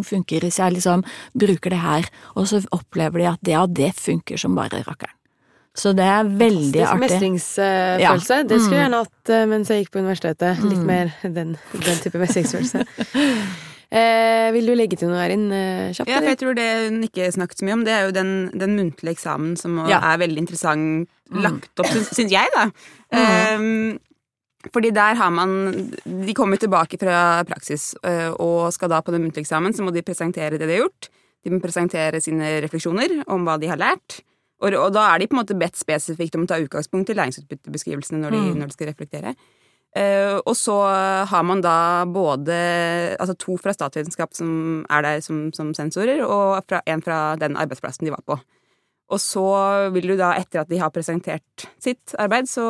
funker 0.09 0.43
hvis 0.43 0.59
jeg 0.59 0.75
liksom 0.75 1.05
bruker 1.39 1.71
det 1.71 1.85
her, 1.85 2.11
og 2.35 2.49
så 2.51 2.65
opplever 2.75 3.23
de 3.23 3.31
at 3.31 3.47
det 3.47 3.55
ja, 3.55 3.63
det 3.67 3.93
funker 3.99 4.41
som 4.41 4.59
bare 4.59 4.83
rakkeren. 4.83 5.15
Så 5.79 5.93
det 5.95 6.03
er 6.11 6.27
veldig 6.27 6.83
artig. 6.83 7.05
Mestringsfølelse. 7.05 8.03
Ja. 8.03 8.43
Det 8.51 8.57
skulle 8.59 8.81
jeg 8.81 8.83
gjerne 8.83 9.03
hatt 9.05 9.31
eh, 9.31 9.45
mens 9.47 9.69
jeg 9.71 9.85
gikk 9.85 9.93
på 9.95 10.01
universitetet. 10.03 10.59
Litt 10.65 10.81
mm. 10.81 10.89
mer 10.89 11.13
den, 11.23 11.55
den 11.77 12.01
type 12.03 12.19
mestringsfølelse. 12.19 12.83
Eh, 13.89 14.51
vil 14.53 14.67
du 14.69 14.75
legge 14.77 14.99
til 15.01 15.09
noe, 15.09 15.23
Erin? 15.25 15.47
Eh, 15.49 15.95
kjapt? 15.97 16.11
Ja, 16.13 16.19
for 16.21 16.29
jeg 16.29 16.39
tror 16.43 16.57
det 16.59 16.67
hun 16.91 16.99
ikke 17.07 17.31
snakket 17.33 17.63
så 17.63 17.65
mye 17.65 17.77
om, 17.79 17.85
det 17.87 17.95
er 17.95 18.03
jo 18.05 18.11
den, 18.13 18.33
den 18.53 18.75
muntlige 18.77 19.15
eksamen 19.17 19.55
som 19.57 19.79
ja. 19.89 20.03
er 20.11 20.21
veldig 20.21 20.43
interessant 20.43 21.09
mm. 21.09 21.39
lagt 21.41 21.81
opp, 21.81 21.89
syns 22.11 22.35
jeg, 22.35 22.53
da. 22.53 22.67
Mm. 23.17 23.63
Um, 23.65 23.97
fordi 24.75 24.91
der 24.91 25.15
har 25.15 25.31
man 25.31 25.91
De 26.05 26.35
kommer 26.35 26.59
tilbake 26.59 26.99
fra 26.99 27.45
praksis 27.47 27.95
øh, 28.05 28.33
og 28.43 28.73
skal 28.75 28.91
da 28.91 29.01
på 29.01 29.15
den 29.15 29.23
muntlige 29.23 29.47
eksamen, 29.47 29.75
så 29.75 29.83
må 29.83 29.95
de 29.95 30.03
presentere 30.03 30.51
det 30.51 30.61
de 30.61 30.73
har 30.73 30.83
gjort. 30.83 31.11
De 31.45 31.53
må 31.53 31.61
presentere 31.63 32.21
sine 32.21 32.59
refleksjoner 32.65 33.23
om 33.31 33.47
hva 33.47 33.57
de 33.59 33.71
har 33.71 33.79
lært. 33.79 34.21
Og, 34.59 34.75
og 34.75 34.91
da 34.93 35.07
er 35.13 35.21
de 35.21 35.29
på 35.31 35.37
en 35.37 35.43
måte 35.45 35.57
bedt 35.59 35.79
spesifikt 35.79 36.35
om 36.35 36.43
å 36.43 36.51
ta 36.51 36.59
utgangspunkt 36.59 37.13
i 37.13 37.15
læringsutbyttebeskrivelsene 37.15 38.19
når 38.25 38.35
mm. 38.35 38.51
når 38.59 38.71
de 38.73 38.75
skal 38.75 38.91
reflektere. 38.91 39.35
Uh, 39.97 40.43
og 40.45 40.53
så 40.59 40.75
har 41.31 41.45
man 41.47 41.63
da 41.65 42.05
både 42.05 42.57
altså 43.17 43.39
to 43.39 43.57
fra 43.63 43.73
statsvitenskap 43.73 44.35
som 44.37 44.83
er 44.91 45.07
der 45.07 45.23
som, 45.25 45.49
som 45.57 45.71
sensorer, 45.75 46.21
og 46.27 46.67
fra, 46.69 46.83
en 46.87 47.03
fra 47.03 47.39
den 47.41 47.57
arbeidsplassen 47.57 48.05
de 48.05 48.13
var 48.13 48.27
på. 48.27 48.37
Og 49.09 49.21
så 49.23 49.45
vil 49.95 50.11
du 50.11 50.15
da, 50.19 50.35
etter 50.37 50.63
at 50.63 50.69
de 50.69 50.81
har 50.81 50.93
presentert 50.93 51.65
sitt 51.81 52.13
arbeid, 52.21 52.49
så 52.51 52.65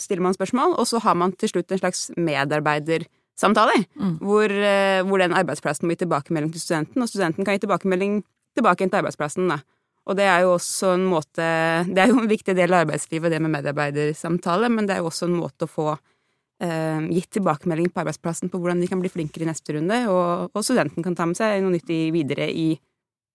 stiller 0.00 0.24
man 0.24 0.36
spørsmål, 0.36 0.72
og 0.80 0.88
så 0.88 1.02
har 1.04 1.16
man 1.20 1.34
til 1.36 1.52
slutt 1.52 1.74
en 1.74 1.82
slags 1.82 2.06
medarbeidersamtale, 2.16 3.82
mm. 3.92 4.14
hvor, 4.24 4.48
eh, 4.48 5.02
hvor, 5.04 5.20
den 5.20 5.36
arbeidsplassen 5.36 5.84
må 5.84 5.92
gi 5.92 6.04
tilbakemelding 6.06 6.54
til 6.54 6.64
studenten, 6.64 7.04
og 7.04 7.10
studenten 7.12 7.44
kan 7.44 7.58
gi 7.58 7.66
tilbakemelding 7.66 8.22
tilbake 8.56 8.88
til 8.88 9.00
arbeidsplassen, 9.02 9.52
da. 9.52 9.60
Og 10.06 10.16
det 10.16 10.28
er 10.30 10.44
jo 10.44 10.52
også 10.54 10.92
en 10.94 11.08
måte 11.10 11.42
Det 11.90 11.98
er 11.98 12.12
jo 12.12 12.20
en 12.20 12.28
viktig 12.30 12.54
del 12.54 12.70
av 12.70 12.84
arbeidslivet, 12.84 13.32
det 13.32 13.40
med 13.42 13.52
medarbeidersamtale, 13.56 14.70
men 14.70 14.86
det 14.86 14.94
er 14.94 15.02
jo 15.02 15.10
også 15.10 15.26
en 15.26 15.36
måte 15.40 15.66
å 15.66 15.72
få 15.72 15.88
eh, 15.92 17.04
gitt 17.10 17.34
tilbakemelding 17.36 17.90
på 17.92 18.04
arbeidsplassen 18.04 18.48
på 18.48 18.62
hvordan 18.62 18.80
de 18.80 18.88
kan 18.88 19.02
bli 19.02 19.12
flinkere 19.12 19.44
i 19.44 19.50
neste 19.50 19.76
runde, 19.76 20.00
og, 20.08 20.54
og 20.54 20.64
studenten 20.64 21.04
kan 21.04 21.18
ta 21.18 21.28
med 21.28 21.36
seg 21.36 21.60
noe 21.60 21.74
nyttig 21.74 22.00
videre 22.16 22.48
i 22.48 22.70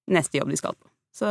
neste 0.09 0.41
jobb 0.41 0.49
de 0.55 0.57
skal 0.57 0.73
på. 0.79 0.87
Så 1.13 1.29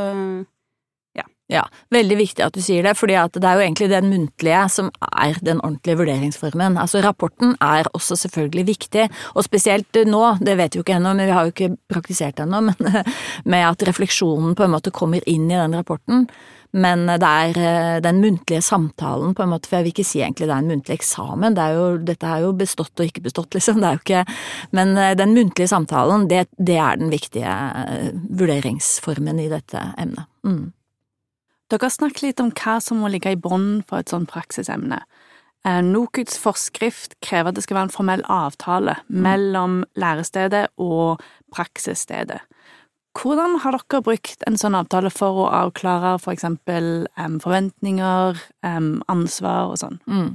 ja. 1.51 1.65
Veldig 1.91 2.19
viktig 2.21 2.45
at 2.47 2.55
du 2.55 2.63
sier 2.63 2.87
det, 2.87 2.95
fordi 2.99 3.17
det 3.35 3.43
er 3.47 3.59
jo 3.59 3.65
egentlig 3.65 3.91
den 3.91 4.11
muntlige 4.13 4.63
som 4.71 4.93
er 5.11 5.41
den 5.43 5.59
ordentlige 5.65 5.99
vurderingsformen. 5.99 6.79
Altså 6.79 7.03
Rapporten 7.03 7.57
er 7.65 7.91
også 7.97 8.17
selvfølgelig 8.23 8.67
viktig, 8.69 9.09
og 9.35 9.45
spesielt 9.47 10.03
nå, 10.07 10.23
det 10.41 10.57
vet 10.61 10.75
vi 10.75 10.81
jo 10.81 10.87
ikke 10.87 11.01
ennå, 11.01 11.17
men 11.19 11.27
vi 11.27 11.35
har 11.35 11.49
jo 11.49 11.55
ikke 11.55 11.75
praktisert 11.91 12.41
ennå, 12.45 12.63
men 12.69 12.79
med 13.51 13.67
at 13.67 13.85
refleksjonen 13.91 14.55
på 14.55 14.67
en 14.67 14.75
måte 14.77 14.95
kommer 14.95 15.27
inn 15.27 15.51
i 15.51 15.59
den 15.59 15.77
rapporten. 15.77 16.29
Men 16.71 17.09
det 17.09 17.27
er 17.27 17.57
eh, 17.59 18.01
den 18.03 18.21
muntlige 18.23 18.63
samtalen, 18.63 19.35
på 19.35 19.43
en 19.43 19.51
måte, 19.51 19.67
for 19.67 19.81
jeg 19.81 19.89
vil 19.89 19.95
ikke 19.97 20.07
si 20.07 20.21
egentlig 20.23 20.47
det 20.47 20.55
er 20.55 20.63
en 20.63 20.71
muntlig 20.71 21.01
eksamen, 21.01 21.57
det 21.57 21.65
er 21.65 21.79
jo, 21.79 21.87
dette 22.13 22.31
er 22.31 22.45
jo 22.45 22.53
bestått 22.55 23.03
og 23.03 23.11
ikke 23.11 23.25
bestått, 23.27 23.51
liksom, 23.59 23.81
det 23.83 23.89
er 23.89 23.99
jo 23.99 24.05
ikke 24.05 24.25
Men 24.79 24.95
eh, 24.95 25.17
den 25.19 25.35
muntlige 25.35 25.73
samtalen, 25.73 26.29
det, 26.31 26.45
det 26.59 26.79
er 26.79 27.01
den 27.01 27.11
viktige 27.11 27.51
eh, 27.51 28.13
vurderingsformen 28.39 29.43
i 29.43 29.49
dette 29.51 29.83
emnet. 29.99 30.31
Mm. 30.47 30.69
Dere 31.71 31.87
har 31.87 31.95
snakket 31.95 32.25
litt 32.25 32.41
om 32.43 32.51
hva 32.51 32.81
som 32.83 32.99
må 33.03 33.11
ligge 33.13 33.31
i 33.31 33.39
bunnen 33.39 33.85
for 33.87 34.03
et 34.03 34.11
sånt 34.11 34.31
praksisemne. 34.31 34.99
Eh, 35.67 35.83
NOKUTs 35.87 36.39
forskrift 36.41 37.19
krever 37.23 37.53
at 37.53 37.59
det 37.59 37.67
skal 37.67 37.79
være 37.79 37.91
en 37.91 37.95
formell 37.95 38.25
avtale 38.33 38.97
mellom 39.07 39.83
lærestedet 40.01 40.67
og 40.81 41.23
praksisstedet. 41.55 42.41
Hvordan 43.19 43.57
har 43.65 43.75
dere 43.75 44.01
brukt 44.07 44.45
en 44.47 44.57
sånn 44.59 44.77
avtale 44.79 45.11
for 45.11 45.43
å 45.43 45.49
avklare 45.51 46.13
for 46.23 46.31
eksempel 46.31 47.09
um, 47.19 47.41
forventninger, 47.43 48.39
um, 48.63 48.93
ansvar 49.11 49.73
og 49.73 49.81
sånn? 49.83 49.99
Mm. 50.07 50.29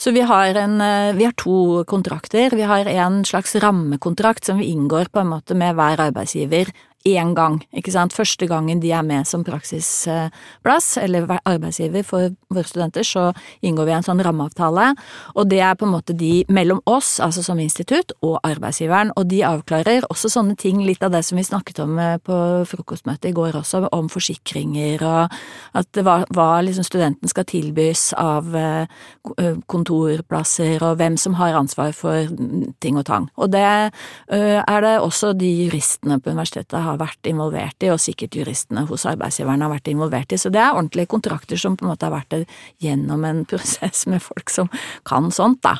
Så 0.00 0.14
vi 0.16 0.22
har, 0.24 0.56
en, 0.56 0.78
eh, 0.80 1.12
vi 1.18 1.28
har, 1.28 1.36
to 1.36 1.84
kontrakter. 1.84 2.56
Vi 2.56 2.64
har 2.64 2.88
en 2.88 3.20
slags 3.28 3.52
rammekontrakt 3.60 4.48
som 4.48 4.56
vi 4.58 4.70
inngår 4.72 5.12
på 5.12 5.20
en 5.20 5.34
måte 5.34 5.56
med 5.56 5.76
hver 5.76 6.00
arbeidsgiver 6.08 6.72
én 7.04 7.34
gang, 7.36 7.58
ikke 7.76 7.92
sant. 7.92 8.14
Første 8.16 8.46
gangen 8.48 8.80
de 8.80 8.90
er 8.96 9.04
med 9.04 9.28
som 9.28 9.44
praksisplass, 9.44 10.94
eller 11.02 11.28
arbeidsgiver 11.44 12.04
for 12.06 12.32
våre 12.54 12.68
studenter, 12.68 13.04
så 13.04 13.26
inngår 13.64 13.88
vi 13.88 13.94
en 13.98 14.06
sånn 14.06 14.22
rammeavtale. 14.24 14.94
Og 15.36 15.48
det 15.50 15.60
er 15.60 15.76
på 15.76 15.84
en 15.84 15.92
måte 15.92 16.16
de 16.16 16.46
mellom 16.48 16.80
oss, 16.88 17.18
altså 17.20 17.44
som 17.44 17.60
institutt, 17.60 18.14
og 18.24 18.38
arbeidsgiveren. 18.46 19.12
Og 19.20 19.28
de 19.28 19.42
avklarer 19.44 20.06
også 20.08 20.32
sånne 20.32 20.56
ting, 20.60 20.80
litt 20.84 21.04
av 21.04 21.12
det 21.12 21.20
som 21.28 21.36
vi 21.38 21.44
snakket 21.44 21.82
om 21.84 21.98
eh, 22.00 22.16
på 22.24 22.38
frokostmøtet 22.70 23.30
i 23.30 23.34
går 23.36 23.60
også, 23.60 23.84
om 23.92 24.08
forsikringer 24.12 25.04
og 25.04 25.36
at 25.76 26.00
hva, 26.00 26.16
hva 26.32 26.48
liksom 26.64 26.86
studenten 26.86 27.28
skal 27.28 27.46
tilbys 27.50 28.06
av 28.20 28.48
eh, 28.56 28.88
eh, 29.36 29.60
kontorplasser, 29.68 30.80
og 30.80 30.96
hvem 31.02 31.18
som 31.20 31.36
har 31.36 31.58
ansvar 31.58 31.92
for 31.96 32.32
ting 32.80 32.96
og 32.96 33.04
tang. 33.08 33.28
Og 33.36 33.52
det 33.52 33.64
er 33.64 34.80
det 34.84 34.92
også 35.02 35.32
de 35.36 35.48
juristene 35.64 36.16
på 36.22 36.32
universitetet 36.32 36.80
har 36.80 36.93
har 36.94 37.02
vært 37.02 37.30
involvert 37.30 37.84
i, 37.84 37.90
og 37.92 38.02
sikkert 38.02 38.38
juristene 38.38 38.86
hos 38.88 39.06
arbeidsgiverne 39.10 39.66
har 39.66 39.74
vært 39.74 39.90
involvert 39.92 40.34
i. 40.34 40.40
Så 40.40 40.52
det 40.54 40.62
er 40.62 40.74
ordentlige 40.74 41.10
kontrakter 41.12 41.60
som 41.60 41.76
på 41.76 41.86
en 41.86 41.92
måte 41.92 42.08
har 42.08 42.14
vært 42.14 42.48
gjennom 42.82 43.24
en 43.28 43.44
prosess 43.50 44.06
med 44.10 44.22
folk 44.24 44.52
som 44.52 44.70
kan 45.08 45.30
sånt, 45.34 45.62
da. 45.64 45.78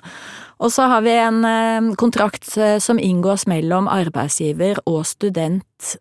Og 0.63 0.71
så 0.73 0.87
har 0.89 1.03
vi 1.05 1.13
en 1.19 1.43
eh, 1.45 1.95
kontrakt 2.01 2.47
eh, 2.57 2.79
som 2.83 3.01
inngås 3.01 3.49
mellom 3.51 3.89
arbeidsgiver 3.91 4.79
og 4.87 5.03
student 5.09 5.97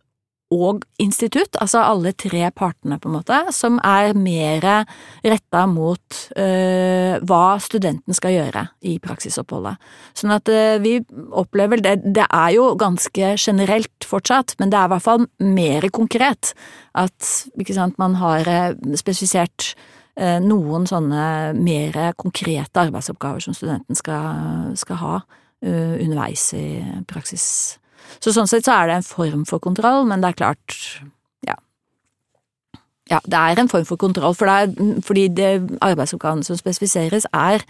og 0.54 0.84
institutt, 1.02 1.58
altså 1.62 1.82
alle 1.84 2.14
tre 2.18 2.48
partene, 2.56 3.00
på 3.00 3.10
en 3.10 3.16
måte, 3.18 3.40
som 3.56 3.80
er 3.84 4.14
mer 4.18 4.86
retta 5.26 5.64
mot 5.70 6.20
øh, 6.38 7.18
hva 7.26 7.44
studenten 7.64 8.16
skal 8.18 8.36
gjøre 8.36 8.66
i 8.90 8.98
praksisoppholdet. 9.04 9.82
Sånn 10.18 10.36
at 10.36 10.52
øh, 10.52 10.78
vi 10.84 10.98
opplever 11.32 11.82
det 11.84 11.96
Det 12.04 12.26
er 12.30 12.54
jo 12.56 12.74
ganske 12.80 13.34
generelt 13.38 14.08
fortsatt, 14.08 14.56
men 14.60 14.72
det 14.72 14.80
er 14.80 14.88
i 14.90 14.94
hvert 14.94 15.08
fall 15.08 15.28
mer 15.40 15.90
konkret. 15.90 16.54
At 16.94 17.22
sant, 17.74 17.98
man 17.98 18.16
har 18.22 18.76
spesifisert 18.96 19.74
øh, 20.20 20.40
noen 20.44 20.88
sånne 20.90 21.54
mer 21.58 22.14
konkrete 22.18 22.88
arbeidsoppgaver 22.88 23.40
som 23.40 23.56
studenten 23.58 23.96
skal, 23.96 24.76
skal 24.78 25.02
ha 25.02 25.22
underveis 25.64 26.50
i 26.60 26.84
praksis 27.08 27.80
så 28.22 28.34
sånn 28.36 28.50
sett 28.50 28.68
så 28.68 28.78
er 28.78 28.90
det 28.90 29.00
en 29.00 29.08
form 29.08 29.44
for 29.50 29.64
kontroll, 29.64 30.04
men 30.10 30.24
det 30.24 30.34
er 30.34 30.40
klart, 30.44 30.78
ja. 31.48 31.58
Ja, 33.12 33.20
det 33.26 33.40
er 33.40 33.60
en 33.60 33.72
form 33.72 33.86
for 33.88 34.00
kontroll, 34.02 34.36
for 34.38 34.50
det 34.50 34.56
er, 34.56 35.02
fordi 35.06 35.28
det 35.36 35.52
arbeidsoppgavene 35.84 36.46
som 36.48 36.60
spesifiseres 36.60 37.28
er 37.34 37.66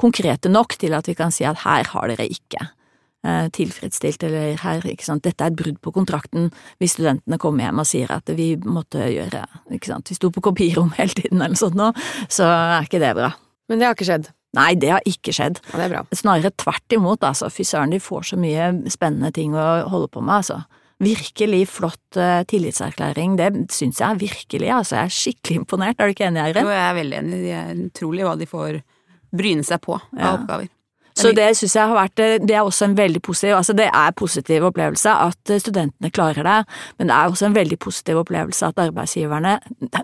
konkrete 0.00 0.50
nok 0.52 0.78
til 0.80 0.96
at 0.96 1.08
vi 1.10 1.16
kan 1.18 1.34
si 1.34 1.46
at 1.48 1.64
her 1.66 1.90
har 1.92 2.08
dere 2.08 2.28
ikke 2.30 2.62
eh, 2.62 3.48
tilfredsstilt, 3.54 4.24
eller 4.28 4.56
her, 4.62 4.86
ikke 4.86 5.06
sant, 5.06 5.26
dette 5.26 5.44
er 5.44 5.52
et 5.52 5.58
brudd 5.58 5.80
på 5.84 5.92
kontrakten 5.94 6.48
hvis 6.80 6.96
studentene 6.96 7.40
kommer 7.42 7.66
hjem 7.66 7.82
og 7.84 7.90
sier 7.90 8.14
at 8.14 8.32
vi 8.38 8.54
måtte 8.64 9.10
gjøre, 9.12 9.44
ikke 9.76 9.92
sant, 9.92 10.08
vi 10.08 10.18
sto 10.18 10.32
på 10.34 10.44
kopirom 10.48 10.94
hele 11.00 11.14
tiden 11.18 11.42
eller 11.42 11.56
noe 11.56 11.64
sånt 11.66 11.78
nå, 11.78 11.92
så 12.32 12.48
er 12.48 12.88
ikke 12.88 13.02
det 13.02 13.14
bra. 13.18 13.34
Men 13.68 13.80
det 13.80 13.90
har 13.90 13.98
ikke 13.98 14.08
skjedd? 14.08 14.32
Nei, 14.56 14.72
det 14.80 14.92
har 14.94 15.04
ikke 15.08 15.34
skjedd. 15.36 15.60
Ja, 15.68 15.76
det 15.76 15.86
er 15.86 15.92
bra. 15.92 16.02
Snarere 16.16 16.52
tvert 16.56 16.96
imot, 16.96 17.24
altså. 17.26 17.50
Fy 17.52 17.66
søren, 17.68 17.92
de 17.92 18.00
får 18.00 18.30
så 18.30 18.38
mye 18.40 18.70
spennende 18.92 19.30
ting 19.36 19.56
å 19.56 19.66
holde 19.92 20.08
på 20.14 20.22
med, 20.24 20.40
altså. 20.40 20.62
Virkelig 21.04 21.66
flott 21.70 22.18
uh, 22.18 22.40
tillitserklæring, 22.48 23.36
det 23.38 23.52
syns 23.74 24.00
jeg 24.02 24.22
virkelig, 24.24 24.72
altså. 24.74 24.96
Jeg 24.96 25.04
er 25.04 25.18
skikkelig 25.18 25.60
imponert, 25.62 26.00
er 26.00 26.08
du 26.08 26.16
ikke 26.16 26.30
enig, 26.30 26.42
Eirin? 26.46 26.64
Jo, 26.64 26.74
jeg 26.74 26.86
er 26.86 26.98
veldig 27.02 27.20
enig. 27.20 27.42
De 27.44 27.52
er 27.60 27.84
utrolig 27.84 28.26
hva 28.26 28.34
de 28.40 28.48
får 28.48 28.80
bryne 29.38 29.66
seg 29.68 29.84
på 29.84 29.98
av 29.98 30.24
ja. 30.24 30.32
oppgaver. 30.32 30.72
Så 31.18 31.32
det 31.34 31.48
syns 31.58 31.74
jeg 31.76 31.90
har 31.90 31.96
vært 31.96 32.20
Det 32.46 32.54
er 32.54 32.62
også 32.62 32.86
en 32.88 32.96
veldig 32.98 33.20
positiv 33.24 33.56
Altså, 33.58 33.74
det 33.76 33.88
er 33.90 34.16
positiv 34.16 34.66
opplevelse 34.68 35.14
at 35.28 35.52
studentene 35.62 36.10
klarer 36.14 36.46
det, 36.46 36.58
men 36.98 37.10
det 37.10 37.16
er 37.16 37.32
også 37.32 37.48
en 37.48 37.56
veldig 37.56 37.78
positiv 37.82 38.20
opplevelse 38.22 38.68
at 38.68 38.82
arbeidsgiverne, 38.82 39.56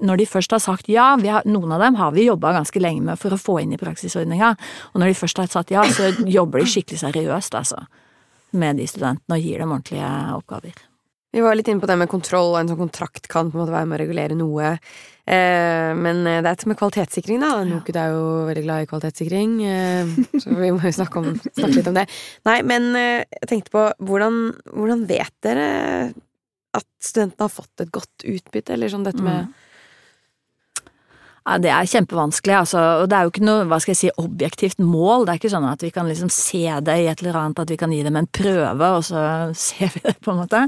når 0.03 0.21
de 0.21 0.27
først 0.27 0.55
har 0.57 0.63
sagt 0.63 0.89
ja, 0.91 1.13
har, 1.17 1.47
noen 1.47 1.75
av 1.77 1.85
dem 1.85 1.99
har 2.01 2.15
vi 2.17 2.27
jobba 2.27 2.55
ganske 2.57 2.83
lenge 2.83 3.05
med 3.07 3.21
for 3.21 3.35
å 3.35 3.41
få 3.41 3.59
inn 3.63 3.75
i 3.77 3.81
praksisordninga, 3.81 4.55
og 4.93 5.01
når 5.01 5.13
de 5.13 5.19
først 5.19 5.43
har 5.43 5.53
sagt 5.53 5.75
ja, 5.75 5.85
så 5.91 6.11
jobber 6.27 6.63
de 6.63 6.71
skikkelig 6.71 7.03
seriøst, 7.05 7.55
altså, 7.59 7.85
med 8.59 8.81
de 8.81 8.89
studentene 8.91 9.39
og 9.39 9.47
gir 9.47 9.63
dem 9.63 9.75
ordentlige 9.75 10.11
oppgaver. 10.39 10.85
Vi 11.35 11.43
var 11.43 11.57
litt 11.59 11.69
inne 11.69 11.83
på 11.83 11.91
det 11.91 11.99
med 11.99 12.11
kontroll, 12.11 12.53
en 12.59 12.71
sånn 12.71 12.79
kontrakt 12.79 13.27
kan 13.31 13.51
på 13.51 13.59
en 13.59 13.65
måte 13.65 13.75
være 13.75 13.91
med 13.91 13.99
å 13.99 14.03
regulere 14.05 14.39
noe. 14.39 14.77
Eh, 15.25 15.91
men 15.97 16.21
det 16.27 16.43
er 16.43 16.51
et 16.51 16.67
med 16.69 16.77
kvalitetssikring, 16.77 17.41
da. 17.41 17.63
NOKUT 17.65 17.97
er 17.97 18.13
jo 18.13 18.25
veldig 18.51 18.65
glad 18.67 18.85
i 18.85 18.89
kvalitetssikring, 18.91 19.55
eh, 19.65 20.13
så 20.43 20.53
vi 20.53 20.73
må 20.75 20.83
jo 20.85 20.93
snakke, 20.99 21.23
om, 21.23 21.39
snakke, 21.47 21.79
litt 21.79 21.91
om 21.91 21.97
det. 21.97 22.07
Nei, 22.49 22.59
men 22.69 22.91
eh, 23.01 23.25
jeg 23.41 23.51
tenkte 23.51 23.75
på 23.75 23.87
hvordan, 24.05 24.41
hvordan 24.75 25.07
vet 25.09 25.35
dere 25.47 25.69
at 26.75 26.89
studentene 27.03 27.47
har 27.47 27.55
fått 27.55 27.85
et 27.85 27.93
godt 27.95 28.27
utbytte, 28.27 28.75
eller 28.75 28.93
sånn 28.93 29.07
dette 29.07 29.23
med 29.23 29.47
mm. 29.47 29.64
Ja, 31.45 31.59
det 31.61 31.69
er 31.69 31.89
kjempevanskelig, 31.89 32.55
altså. 32.57 32.81
Og 33.03 33.11
det 33.13 33.17
er 33.19 33.27
jo 33.27 33.31
ikke 33.35 33.45
noe, 33.45 33.67
hva 33.69 33.77
skal 33.83 33.93
jeg 33.93 33.99
si, 33.99 34.11
objektivt 34.17 34.79
mål. 34.81 35.27
Det 35.27 35.33
er 35.35 35.41
ikke 35.43 35.53
sånn 35.53 35.67
at 35.69 35.83
vi 35.85 35.91
kan 35.93 36.07
liksom 36.09 36.31
se 36.33 36.63
det 36.87 36.95
i 37.03 37.09
et 37.11 37.21
eller 37.21 37.37
annet, 37.37 37.59
at 37.61 37.73
vi 37.73 37.77
kan 37.81 37.93
gi 37.93 37.99
dem 38.07 38.17
en 38.17 38.29
prøve, 38.33 38.89
og 38.97 39.03
så 39.05 39.25
ser 39.67 39.93
vi 39.93 40.01
det, 40.07 40.15
på 40.25 40.33
en 40.33 40.41
måte. 40.41 40.63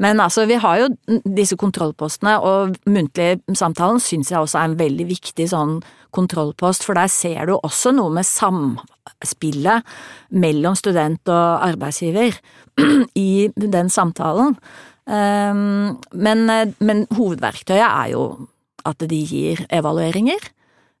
Men 0.00 0.22
altså, 0.24 0.46
vi 0.48 0.56
har 0.62 0.80
jo 0.80 1.18
disse 1.36 1.58
kontrollpostene, 1.60 2.38
og 2.40 2.78
muntlig 2.88 3.42
samtalen 3.58 4.00
syns 4.00 4.32
jeg 4.32 4.40
også 4.40 4.62
er 4.62 4.70
en 4.70 4.78
veldig 4.80 5.06
viktig 5.10 5.50
sånn 5.52 5.82
kontrollpost, 6.16 6.86
for 6.88 6.96
der 6.96 7.12
ser 7.12 7.50
du 7.50 7.58
også 7.58 7.92
noe 7.92 8.12
med 8.16 8.28
samspillet 8.28 9.84
mellom 10.32 10.78
student 10.80 11.28
og 11.28 11.68
arbeidsgiver 11.68 12.40
i 13.28 13.50
den 13.52 13.92
samtalen. 13.92 14.56
Um, 15.02 15.98
men, 16.14 16.46
men 16.78 17.04
hovedverktøyet 17.10 17.84
er 17.84 18.12
jo 18.14 18.24
at 18.88 18.98
de 18.98 19.20
gir 19.26 19.64
evalueringer. 19.70 20.50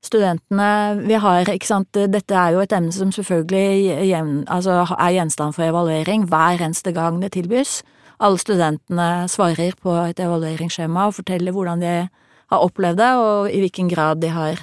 Studentene 0.02 0.98
vi 1.06 1.14
har, 1.14 1.46
ikke 1.46 1.68
sant, 1.68 1.94
dette 1.94 2.34
er 2.34 2.56
jo 2.56 2.62
et 2.64 2.72
emne 2.74 2.92
som 2.94 3.12
selvfølgelig 3.14 4.46
altså 4.50 4.82
er 4.96 5.14
gjenstand 5.14 5.54
for 5.54 5.68
evaluering 5.68 6.26
hver 6.30 6.58
eneste 6.58 6.92
gang 6.96 7.20
det 7.22 7.32
tilbys. 7.36 7.82
Alle 8.22 8.38
studentene 8.38 9.28
svarer 9.30 9.76
på 9.82 9.94
et 10.08 10.18
evalueringsskjema 10.22 11.06
og 11.06 11.16
forteller 11.20 11.54
hvordan 11.54 11.82
de 11.82 11.94
har 12.52 12.66
opplevd 12.66 12.98
det, 12.98 13.12
og 13.16 13.50
i 13.50 13.62
hvilken 13.62 13.88
grad 13.90 14.20
de 14.22 14.28
har 14.34 14.60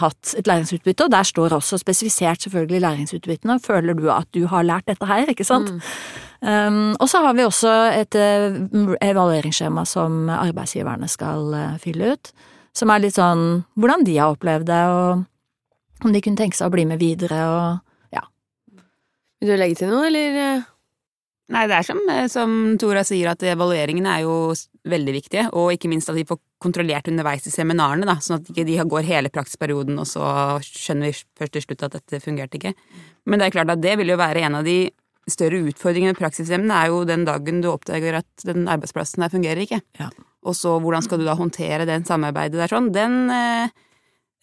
hatt 0.00 0.34
et 0.38 0.48
læringsutbytte, 0.48 1.06
og 1.06 1.12
der 1.12 1.26
står 1.26 1.56
også 1.56 1.78
spesifisert 1.82 2.44
selvfølgelig 2.44 2.80
læringsutbyttene. 2.84 3.58
Føler 3.64 3.98
du 3.98 4.08
at 4.12 4.28
du 4.34 4.46
har 4.50 4.66
lært 4.66 4.86
dette 4.90 5.06
her, 5.06 5.30
ikke 5.30 5.46
sant? 5.46 5.72
Mm. 5.72 5.80
Um, 6.38 6.96
og 7.00 7.08
så 7.10 7.22
har 7.24 7.34
vi 7.34 7.42
også 7.42 7.72
et 7.98 8.14
uh, 8.14 8.94
evalueringsskjema 9.02 9.82
som 9.88 10.28
arbeidsgiverne 10.30 11.08
skal 11.10 11.50
uh, 11.50 11.78
fylle 11.82 12.12
ut, 12.14 12.32
som 12.76 12.92
er 12.94 13.02
litt 13.02 13.18
sånn 13.18 13.64
hvordan 13.74 14.06
de 14.06 14.14
har 14.20 14.36
opplevd 14.36 14.70
det, 14.70 14.82
og 14.86 16.06
om 16.06 16.14
de 16.14 16.22
kunne 16.22 16.38
tenke 16.38 16.54
seg 16.54 16.70
å 16.70 16.74
bli 16.76 16.86
med 16.86 17.02
videre, 17.02 17.42
og 17.50 18.14
ja. 18.14 18.22
Vil 19.42 19.50
du 19.50 19.58
legge 19.58 19.80
til 19.80 19.90
noe, 19.90 20.06
eller? 20.06 20.62
Nei, 21.48 21.64
det 21.66 21.78
er 21.78 21.86
som, 21.86 22.00
eh, 22.12 22.26
som 22.28 22.50
Tora 22.80 23.02
sier, 23.08 23.30
at 23.32 23.42
evalueringene 23.42 24.18
er 24.18 24.26
jo 24.26 24.52
veldig 24.90 25.14
viktige, 25.14 25.48
og 25.56 25.72
ikke 25.74 25.90
minst 25.90 26.10
at 26.10 26.16
vi 26.16 26.26
får 26.28 26.40
kontrollert 26.62 27.08
underveis 27.10 27.46
i 27.46 27.52
seminarene, 27.54 28.06
da, 28.08 28.18
sånn 28.22 28.40
at 28.40 28.48
ikke 28.50 28.66
de 28.68 28.78
går 28.92 29.08
hele 29.08 29.32
praksisperioden, 29.32 29.98
og 30.00 30.08
så 30.08 30.24
skjønner 30.64 31.10
vi 31.10 31.18
først 31.38 31.54
til 31.56 31.66
slutt 31.66 31.84
at 31.86 31.98
dette 31.98 32.22
fungerte 32.24 32.58
ikke. 32.58 32.74
Men 33.28 33.40
det 33.40 33.48
er 33.48 33.56
klart 33.58 33.74
at 33.74 33.82
det 33.84 33.98
vil 34.00 34.14
jo 34.14 34.18
være 34.20 34.46
en 34.48 34.58
av 34.60 34.66
de 34.66 34.80
større 35.28 35.60
utfordringene 35.68 36.14
med 36.14 36.20
praksisemnene, 36.20 36.78
er 36.78 36.92
jo 36.92 37.04
den 37.08 37.26
dagen 37.28 37.60
du 37.64 37.70
oppdager 37.72 38.20
at 38.22 38.48
den 38.48 38.68
arbeidsplassen 38.70 39.24
der 39.24 39.32
fungerer 39.32 39.60
ikke. 39.64 39.82
Ja. 40.00 40.08
Og 40.48 40.56
så 40.56 40.76
hvordan 40.80 41.04
skal 41.04 41.20
du 41.20 41.26
da 41.26 41.36
håndtere 41.36 41.86
den 41.88 42.06
samarbeidet 42.08 42.60
der 42.60 42.72
sånn. 42.72 42.92
Den 42.94 43.28
eh, 43.34 43.68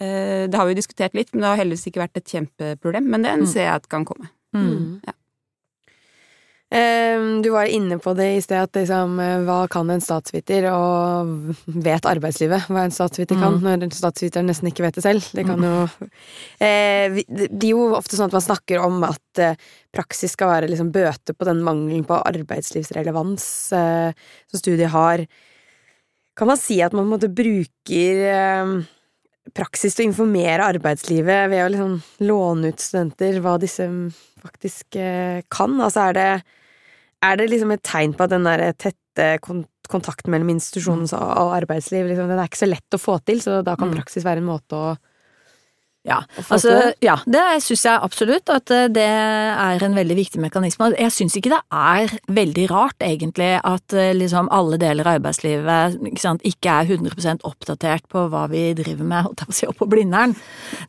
eh 0.04 0.46
Det 0.46 0.60
har 0.60 0.68
vi 0.68 0.76
jo 0.76 0.82
diskutert 0.82 1.16
litt, 1.16 1.32
men 1.34 1.42
det 1.42 1.50
har 1.50 1.62
heldigvis 1.64 1.88
ikke 1.90 2.04
vært 2.04 2.18
et 2.20 2.30
kjempeproblem. 2.30 3.08
Men 3.10 3.24
den 3.26 3.46
mm. 3.46 3.50
ser 3.50 3.66
jeg 3.66 3.80
at 3.80 3.90
kan 3.90 4.06
komme. 4.06 4.30
Mm. 4.54 5.02
Ja. 5.08 5.16
Ehm, 6.76 7.42
du 7.42 7.50
var 7.50 7.70
inne 7.72 7.96
på 8.04 8.12
det 8.18 8.26
i 8.36 8.42
sted, 8.44 8.66
at 8.66 8.76
liksom, 8.76 9.16
eh, 9.24 9.44
hva 9.48 9.62
kan 9.72 9.88
en 9.90 10.02
statsviter, 10.04 10.66
og 10.76 11.54
vet 11.86 12.08
arbeidslivet 12.10 12.68
hva 12.68 12.84
en 12.84 12.96
statsviter 12.96 13.40
kan, 13.40 13.62
mm. 13.62 13.68
når 13.80 13.96
statsviter 13.96 14.44
nesten 14.44 14.68
ikke 14.68 14.84
vet 14.84 14.98
det 14.98 15.06
selv. 15.06 15.30
Det 15.36 15.46
kan 15.48 15.64
jo 15.64 15.76
eh, 16.60 17.22
Det 17.30 17.64
er 17.64 17.72
jo 17.72 17.94
ofte 17.96 18.18
sånn 18.18 18.28
at 18.28 18.36
man 18.36 18.44
snakker 18.44 18.84
om 18.84 19.06
at 19.08 19.42
eh, 19.42 19.62
praksis 19.96 20.36
skal 20.36 20.52
være 20.52 20.72
liksom 20.74 20.90
bøte 20.96 21.36
på 21.38 21.48
den 21.48 21.62
mangelen 21.64 22.04
på 22.08 22.18
arbeidslivsrelevans 22.20 23.46
som 23.72 24.60
studiet 24.60 24.92
har. 24.92 25.24
Kan 26.36 26.52
man 26.52 26.60
si 26.60 26.82
at 26.84 26.92
man 26.92 27.06
på 27.06 27.08
en 27.08 27.14
måte 27.14 27.32
bruker 27.32 28.84
praksis 29.56 29.96
til 29.96 30.04
å 30.04 30.10
informere 30.10 30.68
arbeidslivet 30.74 31.48
ved 31.54 31.64
å 31.64 31.72
liksom 31.72 31.96
låne 32.28 32.74
ut 32.74 32.84
studenter 32.84 33.40
hva 33.40 33.56
disse 33.62 33.88
faktisk 34.44 35.00
kan? 35.48 35.80
Altså 35.80 36.10
er 36.10 36.20
det 36.20 36.30
er 37.26 37.40
det 37.40 37.50
liksom 37.52 37.74
et 37.76 37.84
tegn 37.86 38.16
på 38.16 38.26
at 38.26 38.34
den 38.34 38.48
der 38.48 38.64
tette 38.78 39.28
kontakten 39.42 40.34
mellom 40.34 40.54
institusjonen 40.56 41.08
og 41.16 41.54
arbeidsliv 41.56 42.08
liksom, 42.10 42.32
den 42.32 42.42
er 42.42 42.50
ikke 42.50 42.64
så 42.64 42.70
lett 42.70 42.98
å 42.98 43.02
få 43.02 43.20
til, 43.28 43.42
så 43.44 43.62
da 43.66 43.78
kan 43.80 43.92
mm. 43.92 43.98
praksis 44.00 44.26
være 44.26 44.44
en 44.44 44.50
måte 44.50 44.80
å 44.80 44.96
ja, 46.06 46.20
altså, 46.38 46.92
ja, 47.02 47.16
det 47.26 47.42
syns 47.66 47.84
jeg 47.88 48.02
absolutt 48.06 48.50
at 48.54 48.70
eh, 48.74 48.86
det 48.94 49.06
er 49.06 49.86
en 49.86 49.96
veldig 49.98 50.18
viktig 50.20 50.42
mekanisme. 50.44 50.92
Jeg 51.00 51.14
syns 51.16 51.38
ikke 51.40 51.56
det 51.56 51.62
er 51.74 52.14
veldig 52.30 52.66
rart, 52.70 53.00
egentlig, 53.02 53.56
at 53.58 53.96
eh, 53.98 54.12
liksom 54.14 54.52
alle 54.54 54.78
deler 54.82 55.08
av 55.08 55.18
arbeidslivet 55.18 55.98
ikke, 56.12 56.22
sant, 56.22 56.46
ikke 56.46 56.76
er 56.78 56.92
100% 56.94 57.48
oppdatert 57.50 58.06
på 58.12 58.28
hva 58.30 58.46
vi 58.52 58.68
driver 58.78 59.02
med, 59.02 59.26
holdt 59.26 59.42
jeg 59.42 59.50
på 59.50 59.56
å 59.56 59.58
si, 59.58 59.70
opp 59.72 59.82
på 59.82 59.90
Blindern. 59.96 60.36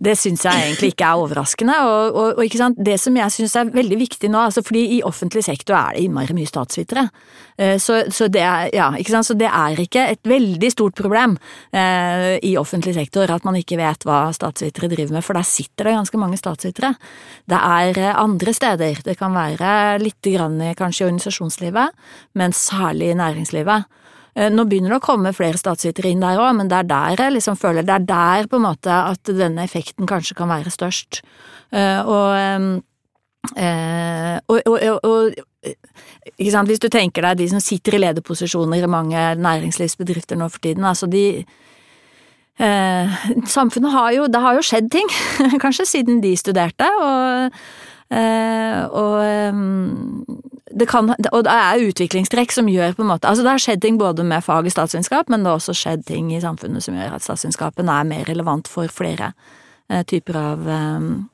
Det 0.04 0.18
syns 0.20 0.44
jeg 0.44 0.66
egentlig 0.66 0.92
ikke 0.92 1.08
er 1.08 1.24
overraskende. 1.24 1.78
Og, 1.88 2.20
og, 2.20 2.44
og 2.44 2.60
sant, 2.60 2.84
det 2.84 2.98
som 3.00 3.16
jeg 3.16 3.36
syns 3.38 3.56
er 3.56 3.72
veldig 3.72 4.00
viktig 4.04 4.32
nå, 4.32 4.44
altså 4.50 4.64
fordi 4.66 4.84
i 4.98 5.02
offentlig 5.06 5.46
sektor 5.48 5.78
er 5.80 5.96
det 5.96 6.04
innmari 6.04 6.36
mye 6.36 6.52
statsvitere. 6.52 7.08
Eh, 7.56 7.78
så, 7.80 8.02
så, 8.12 8.28
det 8.28 8.44
er, 8.44 8.68
ja, 8.76 8.90
så 9.24 9.34
det 9.38 9.48
er 9.48 9.80
ikke 9.80 10.04
et 10.12 10.20
veldig 10.28 10.70
stort 10.72 10.96
problem 10.98 11.38
eh, 11.72 12.36
i 12.44 12.56
offentlig 12.60 12.92
sektor 12.98 13.30
at 13.32 13.48
man 13.48 13.56
ikke 13.56 13.80
vet 13.80 14.04
hva 14.04 14.26
statsvitere 14.36 14.90
driver 14.92 15.05
driver 15.06 15.18
med, 15.18 15.24
for 15.24 15.38
der 15.38 15.46
sitter 15.46 15.88
det 15.88 15.96
ganske 15.96 16.20
mange 16.20 16.38
statsvitere. 16.40 16.94
Det 17.48 17.58
er 17.58 18.00
eh, 18.02 18.16
andre 18.18 18.54
steder, 18.56 19.02
det 19.06 19.16
kan 19.18 19.36
være 19.36 20.00
litt 20.02 20.32
grann 20.34 20.58
kanskje 20.78 21.04
i 21.04 21.08
organisasjonslivet, 21.08 22.10
men 22.34 22.56
særlig 22.56 23.12
i 23.12 23.18
næringslivet. 23.18 23.86
Eh, 24.36 24.50
Nå 24.52 24.66
begynner 24.68 24.92
det 24.92 25.00
å 25.00 25.06
komme 25.06 25.34
flere 25.36 25.60
statsvitere 25.60 26.12
inn 26.12 26.24
der 26.24 26.40
òg, 26.42 26.52
men 26.58 26.68
det 26.70 26.82
er 26.82 26.90
der 26.90 27.24
jeg 27.24 27.36
liksom 27.38 27.56
føler 27.56 27.86
Det 27.86 27.94
er 27.94 28.08
der 28.10 28.50
på 28.50 28.60
en 28.60 28.66
måte 28.68 28.92
at 28.92 29.32
denne 29.32 29.64
effekten 29.64 30.06
kanskje 30.08 30.36
kan 30.36 30.52
være 30.52 30.74
størst. 30.74 31.22
Eh, 31.72 32.02
Og, 32.06 32.82
og, 34.66 34.66
og, 34.66 35.04
og, 35.04 35.34
Hvis 36.36 36.80
du 36.82 36.88
tenker 36.90 37.22
deg 37.22 37.38
de 37.38 37.46
som 37.48 37.60
sitter 37.62 37.94
i 37.94 38.00
lederposisjoner 38.02 38.82
i 38.82 38.90
mange 38.90 39.22
næringslivsbedrifter 39.38 40.36
nå 40.36 40.48
for 40.50 40.58
tiden, 40.58 40.84
altså 40.84 41.06
de 41.06 41.44
eh, 42.58 43.26
Samfunnet 43.46 43.92
har 43.92 44.12
jo 44.16 44.26
Det 44.26 44.40
har 44.40 44.54
jo 44.58 44.64
skjedd 44.64 44.90
ting, 44.92 45.10
kanskje, 45.64 45.86
siden 45.86 46.22
de 46.24 46.36
studerte, 46.36 46.88
og 47.02 47.52
eh, 48.14 48.82
og 48.86 49.16
em, 49.24 50.24
det 50.78 50.88
kan, 50.88 51.08
og 51.32 51.44
det 51.46 51.52
er 51.52 51.84
utviklingstrekk 51.88 52.52
som 52.54 52.68
gjør 52.70 52.94
på 52.96 53.02
en 53.02 53.10
måte 53.10 53.28
Altså 53.28 53.42
det 53.42 53.50
har 53.54 53.62
skjedd 53.62 53.82
ting 53.82 53.98
både 53.98 54.24
med 54.26 54.44
faget 54.44 54.74
statsvitenskap, 54.74 55.30
men 55.32 55.42
det 55.42 55.50
har 55.50 55.60
også 55.60 55.74
skjedd 55.74 56.04
ting 56.06 56.32
i 56.34 56.40
samfunnet 56.42 56.84
som 56.84 56.94
gjør 56.94 57.16
at 57.16 57.24
statsvitenskapen 57.24 57.90
er 57.90 58.08
mer 58.08 58.26
relevant 58.28 58.68
for 58.70 58.90
flere 58.92 59.32
eh, 59.90 60.02
typer 60.06 60.38
av, 60.38 60.66
um, 60.66 61.28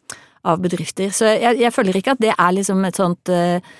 av 0.48 0.62
bedrifter. 0.62 1.11
Så 1.12 1.32
jeg, 1.32 1.58
jeg 1.61 1.74
føler 1.74 1.98
ikke 1.98 2.16
at 2.16 2.22
det 2.22 2.35
er 2.37 2.56
liksom 2.56 2.85
et 2.88 3.00
sånt 3.00 3.32
eh, 3.32 3.74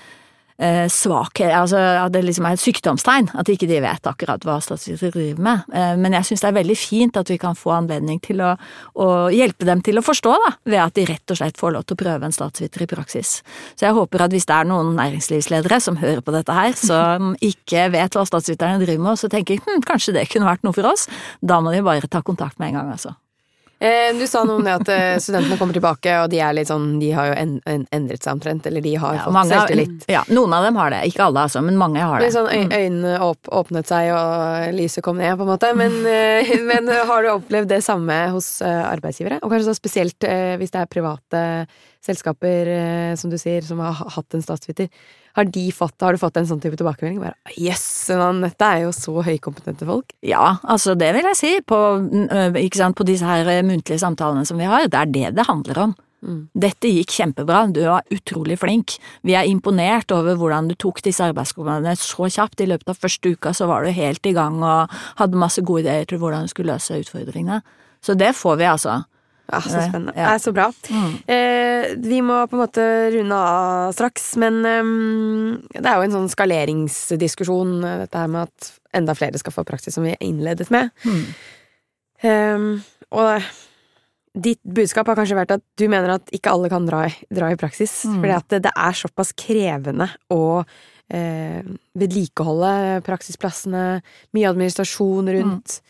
eh, 0.57 0.85
svakhet, 0.91 1.51
altså 1.55 1.79
at 2.03 2.13
det 2.13 2.23
liksom 2.25 2.47
er 2.47 2.57
et 2.57 2.63
sykdomstegn, 2.63 3.29
at 3.39 3.49
ikke 3.49 3.69
de 3.69 3.79
vet 3.83 4.09
akkurat 4.09 4.45
hva 4.45 4.59
statsvitere 4.63 5.13
driver 5.15 5.45
med. 5.47 5.63
Eh, 5.73 5.95
men 5.99 6.17
jeg 6.17 6.29
syns 6.29 6.43
det 6.43 6.49
er 6.51 6.57
veldig 6.59 6.77
fint 6.79 7.19
at 7.19 7.31
vi 7.31 7.39
kan 7.41 7.57
få 7.57 7.73
anledning 7.77 8.21
til 8.23 8.43
å, 8.43 8.53
å 8.99 9.07
hjelpe 9.33 9.67
dem 9.69 9.83
til 9.85 9.99
å 9.99 10.05
forstå, 10.05 10.35
da, 10.45 10.53
ved 10.69 10.81
at 10.83 10.97
de 10.97 11.07
rett 11.09 11.33
og 11.33 11.39
slett 11.39 11.59
får 11.59 11.75
lov 11.77 11.87
til 11.87 11.97
å 11.97 12.03
prøve 12.03 12.29
en 12.29 12.35
statsviter 12.35 12.85
i 12.85 12.89
praksis. 12.93 13.35
Så 13.75 13.87
jeg 13.87 13.97
håper 13.97 14.27
at 14.27 14.35
hvis 14.35 14.47
det 14.49 14.59
er 14.59 14.69
noen 14.69 14.93
næringslivsledere 14.99 15.81
som 15.83 15.99
hører 16.01 16.23
på 16.25 16.35
dette 16.35 16.57
her, 16.57 16.77
som 16.77 17.33
ikke 17.53 17.89
vet 17.95 18.17
hva 18.17 18.27
statsviterne 18.29 18.81
driver 18.83 19.07
med, 19.07 19.15
og 19.15 19.23
så 19.23 19.31
tenker 19.31 19.61
hm, 19.63 19.83
kanskje 19.87 20.17
det 20.17 20.29
kunne 20.31 20.49
vært 20.49 20.65
noe 20.67 20.75
for 20.75 20.93
oss, 20.93 21.09
da 21.41 21.61
må 21.63 21.73
de 21.73 21.83
bare 21.85 22.09
ta 22.11 22.23
kontakt 22.25 22.59
med 22.59 22.73
en 22.73 22.81
gang, 22.81 22.95
altså. 22.97 23.17
Eh, 23.83 24.15
du 24.19 24.27
sa 24.27 24.45
noe 24.47 24.61
om 24.61 24.63
det 24.63 24.73
at 24.77 24.89
eh, 24.93 25.17
studentene 25.19 25.57
kommer 25.59 25.75
tilbake, 25.75 26.11
og 26.23 26.29
de 26.31 26.37
er 26.39 26.53
litt 26.55 26.69
sånn 26.69 27.01
De 27.01 27.09
har 27.11 27.27
jo 27.27 27.33
en, 27.35 27.49
en, 27.67 27.81
endret 27.91 28.23
seg 28.23 28.37
omtrent, 28.37 28.67
eller 28.69 28.83
de 28.85 28.93
har 28.95 29.17
Ja, 29.17 29.25
fått 29.27 29.49
selvtillit. 29.49 30.05
Ja, 30.07 30.21
noen 30.31 30.55
av 30.55 30.63
dem 30.63 30.77
har 30.79 30.93
det, 30.93 31.01
ikke 31.09 31.25
alle 31.25 31.43
altså, 31.49 31.59
men 31.65 31.75
mange 31.81 31.99
har 31.99 32.21
det. 32.21 32.29
Litt 32.29 32.37
sånn 32.37 32.47
øy, 32.47 32.63
øynene 32.71 33.17
åp 33.25 33.51
åpnet 33.51 33.91
seg, 33.91 34.13
og 34.15 34.77
lyset 34.77 35.03
kom 35.03 35.19
ned, 35.19 35.35
på 35.35 35.43
en 35.43 35.51
måte. 35.51 35.73
Men, 35.75 35.97
eh, 36.07 36.53
men 36.69 36.87
har 36.87 37.25
du 37.25 37.33
opplevd 37.33 37.73
det 37.73 37.81
samme 37.83 38.21
hos 38.31 38.53
arbeidsgivere? 38.63 39.41
Og 39.43 39.51
kanskje 39.51 39.73
så 39.73 39.75
spesielt 39.81 40.29
hvis 40.61 40.71
det 40.71 40.79
er 40.79 40.93
private 40.93 41.43
selskaper, 42.03 42.71
som 43.19 43.31
du 43.31 43.35
sier, 43.39 43.67
som 43.67 43.83
har 43.83 43.99
hatt 44.15 44.35
en 44.35 44.43
statsviter. 44.43 44.87
Har, 45.33 45.49
de 45.49 45.65
fått, 45.73 45.95
har 46.05 46.13
du 46.13 46.21
fått 46.21 46.37
en 46.37 46.47
sånn 46.49 46.61
type 46.61 46.77
tilbakemelding? 46.77 47.19
Bare 47.23 47.57
yes, 47.57 47.83
dette 48.43 48.69
er 48.69 48.83
jo 48.85 48.93
så 48.93 49.23
høykompetente 49.25 49.87
folk. 49.89 50.13
Ja, 50.21 50.59
altså 50.61 50.93
det 50.99 51.09
vil 51.15 51.25
jeg 51.31 51.39
si. 51.39 51.53
På, 51.65 51.79
øh, 51.97 52.57
sant, 52.77 52.97
på 52.99 53.07
disse 53.07 53.25
her 53.25 53.49
øh, 53.49 53.63
muntlige 53.65 54.01
samtalene 54.01 54.45
som 54.45 54.61
vi 54.61 54.69
har, 54.69 54.85
det 54.85 54.99
er 54.99 55.13
det 55.13 55.31
det 55.39 55.47
handler 55.49 55.85
om. 55.87 55.95
Mm. 56.23 56.43
Dette 56.55 56.87
gikk 56.87 57.11
kjempebra, 57.11 57.65
du 57.73 57.81
var 57.83 58.05
utrolig 58.13 58.55
flink. 58.61 58.95
Vi 59.27 59.35
er 59.35 59.49
imponert 59.49 60.13
over 60.15 60.37
hvordan 60.39 60.69
du 60.69 60.75
tok 60.79 61.01
disse 61.03 61.25
arbeidsoppgavene 61.25 61.95
så 61.99 62.29
kjapt. 62.31 62.63
I 62.63 62.69
løpet 62.71 62.93
av 62.93 63.01
første 63.01 63.33
uka 63.33 63.51
så 63.57 63.67
var 63.67 63.83
du 63.83 63.91
helt 63.95 64.29
i 64.29 64.35
gang 64.35 64.61
og 64.63 64.93
hadde 65.19 65.41
masse 65.41 65.63
gode 65.65 65.83
ideer 65.83 66.07
til 66.07 66.21
hvordan 66.21 66.45
du 66.45 66.53
skulle 66.53 66.77
løse 66.77 67.01
utfordringene. 67.03 67.59
Så 68.03 68.15
det 68.19 68.33
får 68.37 68.61
vi, 68.61 68.69
altså. 68.69 69.01
Ja, 69.51 69.59
så 69.61 69.77
Eh, 69.77 69.89
spennende. 69.89 70.13
ja. 70.15 70.33
Er 70.33 70.39
så 70.39 70.53
bra. 70.55 70.69
Mm. 70.89 71.15
Eh, 71.27 71.95
vi 71.99 72.21
må 72.21 72.47
på 72.47 72.53
en 72.55 72.61
måte 72.63 72.85
runde 73.13 73.35
av 73.35 73.91
straks, 73.93 74.35
men 74.37 74.61
ehm, 74.65 75.67
det 75.73 75.85
er 75.85 75.95
jo 75.99 76.05
en 76.07 76.15
sånn 76.15 76.29
skaleringsdiskusjon, 76.31 77.83
eh, 77.83 77.97
dette 78.05 78.17
her 78.17 78.27
med 78.31 78.47
at 78.47 78.71
enda 78.93 79.13
flere 79.13 79.37
skal 79.37 79.51
få 79.51 79.65
praksis, 79.67 79.93
som 79.93 80.03
vi 80.07 80.15
innledet 80.21 80.71
med. 80.71 80.89
Mm. 81.03 81.25
Ehm, 82.23 82.83
og 83.11 83.41
ditt 84.33 84.61
budskap 84.65 85.05
har 85.07 85.15
kanskje 85.19 85.35
vært 85.37 85.51
at 85.51 85.61
du 85.77 85.87
mener 85.87 86.15
at 86.15 86.25
ikke 86.33 86.49
alle 86.49 86.69
kan 86.71 86.85
dra, 86.87 87.03
i- 87.05 87.25
dra 87.35 87.51
i 87.51 87.55
praksis, 87.59 88.05
Mm. 88.05 88.21
fordi 88.21 88.35
at 88.35 88.47
det, 88.47 88.61
det 88.63 88.71
er 88.75 88.91
såpass 88.93 89.33
krevende 89.35 90.09
å 90.31 90.65
eh, 91.11 91.61
vedlikeholde 91.99 93.03
praksisplassene, 93.03 94.01
mye 94.33 94.47
administrasjon 94.49 95.27
rundt. 95.29 95.81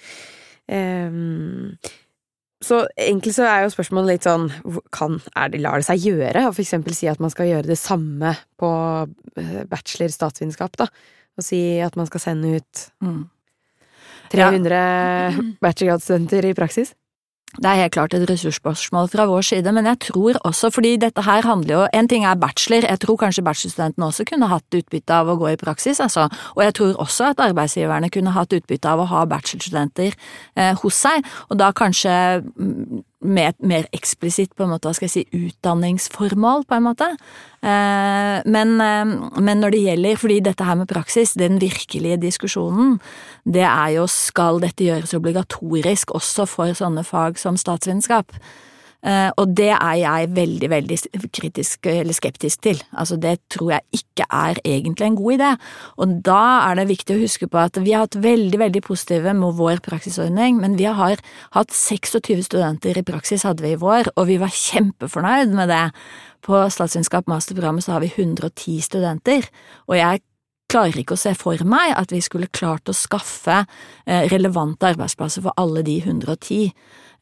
Ehm, 0.68 1.78
så 2.64 2.84
egentlig 2.96 3.34
så 3.36 3.46
er 3.50 3.66
jo 3.66 3.74
spørsmålet 3.74 4.16
litt 4.16 4.28
sånn 4.28 4.48
kan, 4.96 5.20
er 5.36 5.52
det, 5.54 5.62
Lar 5.64 5.82
det 5.82 5.88
seg 5.88 6.06
gjøre 6.08 6.48
å 6.48 6.54
for 6.54 6.64
eksempel 6.64 6.96
si 6.98 7.10
at 7.12 7.22
man 7.24 7.34
skal 7.34 7.50
gjøre 7.50 7.70
det 7.70 7.80
samme 7.80 8.34
på 8.60 8.72
eh, 9.40 9.62
bachelor 9.70 10.14
statsvitenskap, 10.14 10.78
da? 10.80 10.88
Og 11.38 11.46
si 11.46 11.60
at 11.84 11.96
man 12.00 12.10
skal 12.10 12.24
sende 12.30 12.58
ut 12.58 12.88
Mm. 13.04 13.24
300 14.34 15.58
bachelorgradsstudenter 15.62 16.48
i 16.50 16.56
praksis? 16.58 16.96
Det 17.54 17.70
er 17.70 17.84
helt 17.84 17.94
klart 17.94 18.14
et 18.18 18.26
ressursspørsmål 18.30 19.12
fra 19.12 19.28
vår 19.30 19.44
side, 19.46 19.72
men 19.72 19.86
jeg 19.86 20.00
tror 20.08 20.40
også, 20.42 20.72
fordi 20.74 20.96
dette 20.98 21.22
her 21.22 21.46
handler 21.46 21.76
jo 21.76 21.88
En 21.94 22.08
ting 22.08 22.26
er 22.26 22.36
bachelor, 22.36 22.88
jeg 22.90 23.00
tror 23.00 23.18
kanskje 23.18 23.44
bachelorstudentene 23.44 24.06
også 24.06 24.26
kunne 24.26 24.50
hatt 24.50 24.74
utbytte 24.74 25.14
av 25.14 25.30
å 25.30 25.38
gå 25.38 25.52
i 25.52 25.60
praksis, 25.62 26.00
altså. 26.00 26.28
Og 26.56 26.64
jeg 26.64 26.74
tror 26.74 26.98
også 26.98 27.30
at 27.30 27.40
arbeidsgiverne 27.40 28.10
kunne 28.10 28.34
hatt 28.34 28.54
utbytte 28.54 28.90
av 28.90 29.00
å 29.00 29.06
ha 29.06 29.26
bachelorstudenter 29.26 30.16
eh, 30.56 30.74
hos 30.82 30.98
seg, 31.06 31.22
og 31.50 31.60
da 31.62 31.70
kanskje 31.72 32.16
et 33.24 33.60
mer 33.64 33.88
eksplisitt, 33.96 34.54
på 34.56 34.66
en 34.66 34.74
måte, 34.74 34.88
hva 34.88 34.96
skal 34.98 35.08
jeg 35.08 35.14
si, 35.14 35.48
utdanningsformål, 35.48 36.66
på 36.68 36.78
en 36.78 36.86
måte. 36.86 37.08
Eh, 37.64 38.40
men, 38.46 38.76
eh, 38.82 39.14
men 39.40 39.64
når 39.64 39.76
det 39.76 39.84
gjelder, 39.86 40.20
fordi 40.20 40.40
dette 40.44 40.68
her 40.68 40.76
med 40.76 40.92
praksis, 40.92 41.34
den 41.40 41.60
virkelige 41.62 42.20
diskusjonen, 42.22 43.00
det 43.46 43.64
er 43.64 43.96
jo 43.98 44.08
skal 44.08 44.60
dette 44.64 44.84
gjøres 44.84 45.16
obligatorisk 45.18 46.12
også 46.12 46.48
for 46.50 46.74
sånne 46.78 47.04
fag 47.08 47.40
som 47.40 47.58
statsvitenskap? 47.58 48.36
Eh, 49.04 49.30
og 49.36 49.52
det 49.58 49.72
er 49.76 49.96
jeg 50.00 50.30
veldig, 50.32 50.70
veldig 50.72 50.98
kritisk 51.36 51.90
eller 51.92 52.16
skeptisk 52.16 52.62
til. 52.64 52.80
Altså 52.96 53.18
det 53.20 53.36
tror 53.52 53.74
jeg 53.76 54.00
ikke 54.00 54.28
er 54.32 54.62
egentlig 54.64 55.08
en 55.10 55.18
god 55.20 55.34
idé. 55.36 55.52
Og 56.00 56.18
da 56.24 56.44
er 56.70 56.80
det 56.80 56.88
viktig 56.94 57.18
å 57.18 57.24
huske 57.24 57.50
på 57.52 57.60
at 57.60 57.80
vi 57.84 57.92
har 57.92 58.06
hatt 58.06 58.20
veldig, 58.24 58.60
veldig 58.64 58.84
positive 58.86 59.36
med 59.36 59.60
vår 59.60 59.84
praksisordning, 59.84 60.62
men 60.64 60.78
vi 60.80 60.88
har 60.88 61.20
hatt 61.58 61.76
26 61.76 62.46
studenter 62.48 63.00
i 63.00 63.06
praksis 63.08 63.44
hadde 63.44 63.66
vi 63.66 63.76
i 63.76 63.80
vår, 63.82 64.14
og 64.16 64.30
vi 64.32 64.40
var 64.40 64.54
kjempefornøyd 64.56 65.52
med 65.58 65.74
det. 65.74 65.86
På 66.44 66.66
statsvitenskap 66.72 67.28
masterprogrammet 67.32 67.86
så 67.86 67.96
har 67.96 68.04
vi 68.04 68.12
110 68.16 68.80
studenter, 68.84 69.48
og 69.88 70.00
jeg 70.00 70.24
klarer 70.74 71.04
ikke 71.04 71.18
å 71.18 71.22
se 71.22 71.34
for 71.38 71.60
meg 71.68 71.94
at 71.96 72.12
vi 72.14 72.22
skulle 72.24 72.52
klart 72.52 72.90
å 72.90 72.96
skaffe 72.98 73.62
eh, 73.62 74.26
relevante 74.32 74.90
arbeidsplasser 74.90 75.46
for 75.46 75.56
alle 75.60 75.84
de 75.86 76.00
110. 76.02 76.72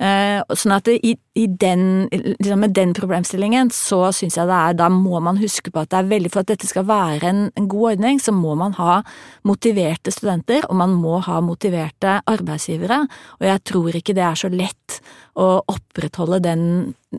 Eh, 0.02 0.42
Sånn 0.58 0.74
at 0.74 0.88
i, 0.90 1.14
i 1.38 1.44
den, 1.62 2.08
liksom 2.10 2.64
med 2.64 2.74
den 2.74 2.94
problemstillingen 2.98 3.70
så 3.76 4.00
syns 4.16 4.40
jeg 4.40 4.50
det 4.50 4.58
er 4.58 4.78
Da 4.80 4.88
må 4.90 5.20
man 5.22 5.38
huske 5.38 5.70
på 5.70 5.84
at 5.84 5.92
det 5.94 6.00
er 6.00 6.10
veldig 6.10 6.32
For 6.34 6.42
at 6.42 6.50
dette 6.50 6.70
skal 6.70 6.88
være 6.90 7.30
en, 7.30 7.44
en 7.60 7.68
god 7.70 7.92
ordning, 7.94 8.18
så 8.22 8.34
må 8.34 8.56
man 8.58 8.74
ha 8.80 9.02
motiverte 9.48 10.14
studenter, 10.14 10.66
og 10.70 10.78
man 10.80 10.96
må 10.98 11.20
ha 11.26 11.40
motiverte 11.44 12.20
arbeidsgivere. 12.30 13.04
Og 13.40 13.46
jeg 13.48 13.64
tror 13.68 13.98
ikke 13.98 14.16
det 14.18 14.26
er 14.26 14.40
så 14.40 14.50
lett 14.54 14.98
å 15.40 15.62
opprettholde 15.72 16.42
den 16.44 16.64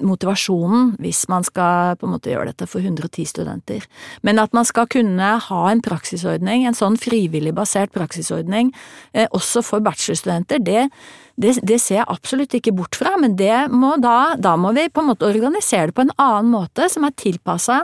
motivasjonen 0.05 0.93
hvis 1.03 1.25
man 1.33 1.45
skal 1.47 1.97
på 2.01 2.07
en 2.07 2.15
måte 2.15 2.33
gjøre 2.33 2.51
dette 2.51 2.69
for 2.69 2.85
110 2.85 3.29
studenter. 3.29 3.87
Men 4.27 4.41
at 4.43 4.55
man 4.57 4.69
skal 4.69 4.89
kunne 4.93 5.33
ha 5.47 5.63
en 5.71 5.83
praksisordning, 5.85 6.67
en 6.67 6.77
sånn 6.77 6.99
frivillig 7.01 7.55
basert 7.57 7.93
praksisordning, 7.97 8.73
eh, 9.13 9.29
også 9.33 9.65
for 9.65 9.85
bachelorstudenter, 9.85 10.63
det, 10.65 10.89
det, 11.43 11.57
det 11.67 11.79
ser 11.83 12.01
jeg 12.01 12.11
absolutt 12.13 12.55
ikke 12.59 12.75
bort 12.77 12.99
fra, 12.99 13.17
men 13.21 13.37
det 13.39 13.67
må 13.73 13.97
da, 14.03 14.35
da 14.41 14.57
må 14.61 14.75
vi 14.77 14.89
på 14.93 15.03
en 15.03 15.13
måte 15.13 15.29
organisere 15.29 15.91
det 15.91 15.97
på 15.99 16.07
en 16.07 16.15
annen 16.21 16.53
måte 16.55 16.89
som 16.93 17.07
er 17.09 17.17
tilpassa 17.19 17.83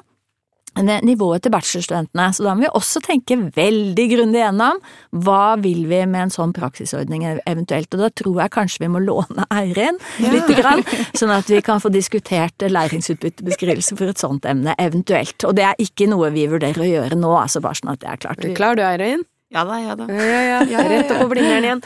nivået 0.79 1.42
til 1.42 1.51
bachelorstudentene, 1.51 2.29
så 2.33 2.44
da 2.44 2.55
må 2.55 2.62
vi 2.62 2.68
også 2.77 3.01
tenke 3.03 3.35
veldig 3.57 4.05
grundig 4.12 4.42
gjennom 4.42 4.79
hva 5.25 5.57
vil 5.59 5.87
vi 5.90 6.03
med 6.07 6.29
en 6.29 6.31
sånn 6.31 6.53
praksisordning 6.55 7.25
eventuelt, 7.27 7.90
og 7.94 8.05
da 8.05 8.11
tror 8.14 8.42
jeg 8.44 8.55
kanskje 8.55 8.85
vi 8.85 8.90
må 8.92 9.03
låne 9.03 9.47
Eirin 9.55 9.99
lite 10.23 10.55
grann, 10.59 10.85
sånn 11.18 11.35
at 11.35 11.51
vi 11.51 11.61
kan 11.64 11.83
få 11.83 11.90
diskutert 11.94 12.62
læringsutbyttebeskrivelse 12.62 13.99
for 13.99 14.12
et 14.12 14.23
sånt 14.23 14.47
emne 14.47 14.77
eventuelt, 14.79 15.42
og 15.49 15.57
det 15.59 15.66
er 15.71 15.83
ikke 15.83 16.07
noe 16.12 16.31
vi 16.37 16.47
vurderer 16.51 16.85
å 16.85 16.92
gjøre 16.92 17.18
nå, 17.18 17.35
altså 17.40 17.64
bare 17.64 17.81
sånn 17.81 17.97
at 17.97 18.05
det 18.05 18.12
er 18.12 18.23
klart. 18.23 18.38
Klarer 18.38 18.55
du 18.55 18.62
klar 18.62 18.79
du, 18.79 18.87
Eirin? 18.87 19.27
Ja 19.49 19.63
da, 19.65 19.79
ja 19.81 19.95
da. 19.97 20.07
Ja, 20.13 20.59
ja. 20.69 20.83
Rett 20.85 21.13
opp 21.15 21.23
på 21.23 21.29
blinderen 21.33 21.65
igjen. 21.65 21.81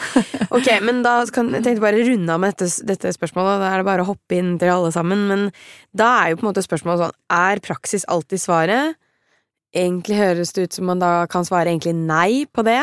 Ok, 0.51 0.67
men 0.83 1.03
da 1.05 1.21
kan, 1.31 1.53
jeg 1.55 1.63
tenkte 1.63 1.85
bare 1.85 2.03
runde 2.03 2.35
av 2.35 2.41
med 2.43 2.57
dette, 2.57 2.67
dette 2.89 3.13
spørsmålet. 3.15 3.63
Da 3.63 3.69
er 3.71 3.83
det 3.83 3.87
bare 3.87 4.03
å 4.03 4.09
hoppe 4.09 4.39
inn 4.39 4.57
til 4.59 4.73
alle 4.73 4.91
sammen. 4.95 5.23
Men 5.31 5.45
da 5.95 6.09
er 6.25 6.33
jo 6.33 6.41
på 6.41 6.47
en 6.47 6.51
måte 6.51 6.65
spørsmålet 6.67 7.05
sånn 7.05 7.17
Er 7.39 7.63
praksis 7.63 8.07
alltid 8.11 8.43
svaret? 8.43 8.99
Egentlig 9.73 10.19
høres 10.19 10.53
det 10.53 10.67
ut 10.67 10.77
som 10.77 10.91
man 10.91 11.01
da 11.01 11.13
kan 11.31 11.47
svare 11.49 11.71
egentlig 11.71 11.95
nei 11.97 12.45
på 12.51 12.67
det. 12.67 12.81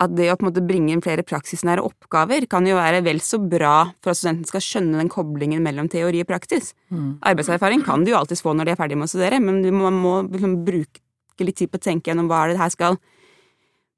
at 0.00 0.14
det 0.16 0.30
å 0.32 0.36
på 0.38 0.46
en 0.46 0.48
måte 0.48 0.64
bringe 0.64 0.94
inn 0.94 1.02
flere 1.04 1.24
praksisnære 1.26 1.84
oppgaver 1.84 2.46
kan 2.48 2.64
jo 2.68 2.78
være 2.78 3.02
vel 3.04 3.20
så 3.24 3.40
bra 3.42 3.90
for 4.00 4.14
at 4.14 4.20
studenten 4.20 4.48
skal 4.48 4.64
skjønne 4.64 5.02
den 5.02 5.10
koblingen 5.12 5.60
mellom 5.64 5.90
teori 5.92 6.22
og 6.24 6.30
praksis. 6.30 6.72
Mm. 6.88 7.18
Arbeidserfaring 7.28 7.84
kan 7.84 8.04
de 8.04 8.14
jo 8.14 8.20
alltids 8.20 8.40
få 8.44 8.54
når 8.56 8.70
de 8.70 8.72
er 8.72 8.80
ferdige 8.80 9.00
med 9.00 9.10
å 9.10 9.12
studere, 9.12 9.42
men 9.44 9.60
man 9.76 9.98
må 10.00 10.14
liksom 10.24 10.56
bruke 10.64 11.44
litt 11.44 11.58
tid 11.60 11.70
på 11.70 11.78
å 11.78 11.84
tenke 11.84 12.10
gjennom 12.10 12.30
hva 12.30 12.46
er 12.46 12.54
det 12.54 12.62
her 12.62 12.72
skal 12.74 12.98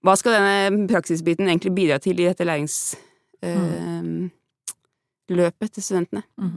Hva 0.00 0.14
skal 0.16 0.32
denne 0.32 0.88
praksisbiten 0.88 1.44
egentlig 1.44 1.74
bidra 1.76 1.98
til 2.00 2.16
i 2.22 2.24
dette 2.24 2.44
læringsløpet 2.48 2.96
mm. 3.44 4.30
øh, 5.36 5.68
til 5.68 5.84
studentene? 5.84 6.22
Mm. 6.40 6.54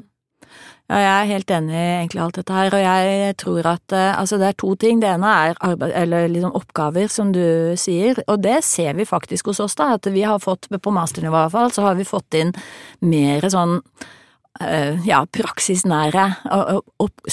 Ja, 0.91 0.97
jeg 0.99 1.11
er 1.11 1.29
helt 1.29 1.51
enig 1.55 1.73
i 1.73 1.83
egentlig 1.83 2.21
alt 2.21 2.37
dette 2.37 2.55
her, 2.57 2.73
og 2.75 2.81
jeg 2.83 3.35
tror 3.39 3.69
at 3.71 3.95
uh, 3.95 4.19
altså 4.19 4.37
det 4.41 4.49
er 4.49 4.57
to 4.59 4.73
ting. 4.75 4.99
Det 5.01 5.09
ene 5.13 5.29
er 5.47 5.61
arbeid, 5.63 5.93
eller 6.01 6.27
liksom 6.29 6.57
oppgaver, 6.59 7.07
som 7.09 7.31
du 7.33 7.73
sier, 7.79 8.19
og 8.27 8.43
det 8.43 8.59
ser 8.67 8.97
vi 8.99 9.07
faktisk 9.07 9.49
hos 9.49 9.63
oss, 9.63 9.77
da. 9.79 9.93
At 9.95 10.11
vi 10.11 10.25
har 10.27 10.43
fått, 10.43 10.67
på 10.67 10.93
masternivå 10.93 11.37
i 11.37 11.45
hvert 11.45 11.55
fall, 11.55 11.71
så 11.73 11.87
har 11.87 11.95
vi 11.99 12.07
fått 12.07 12.35
inn 12.41 12.51
mer 12.99 13.47
sånn 13.53 13.79
Eh, 13.79 14.22
ja, 14.61 15.23
praksisnære 15.33 16.23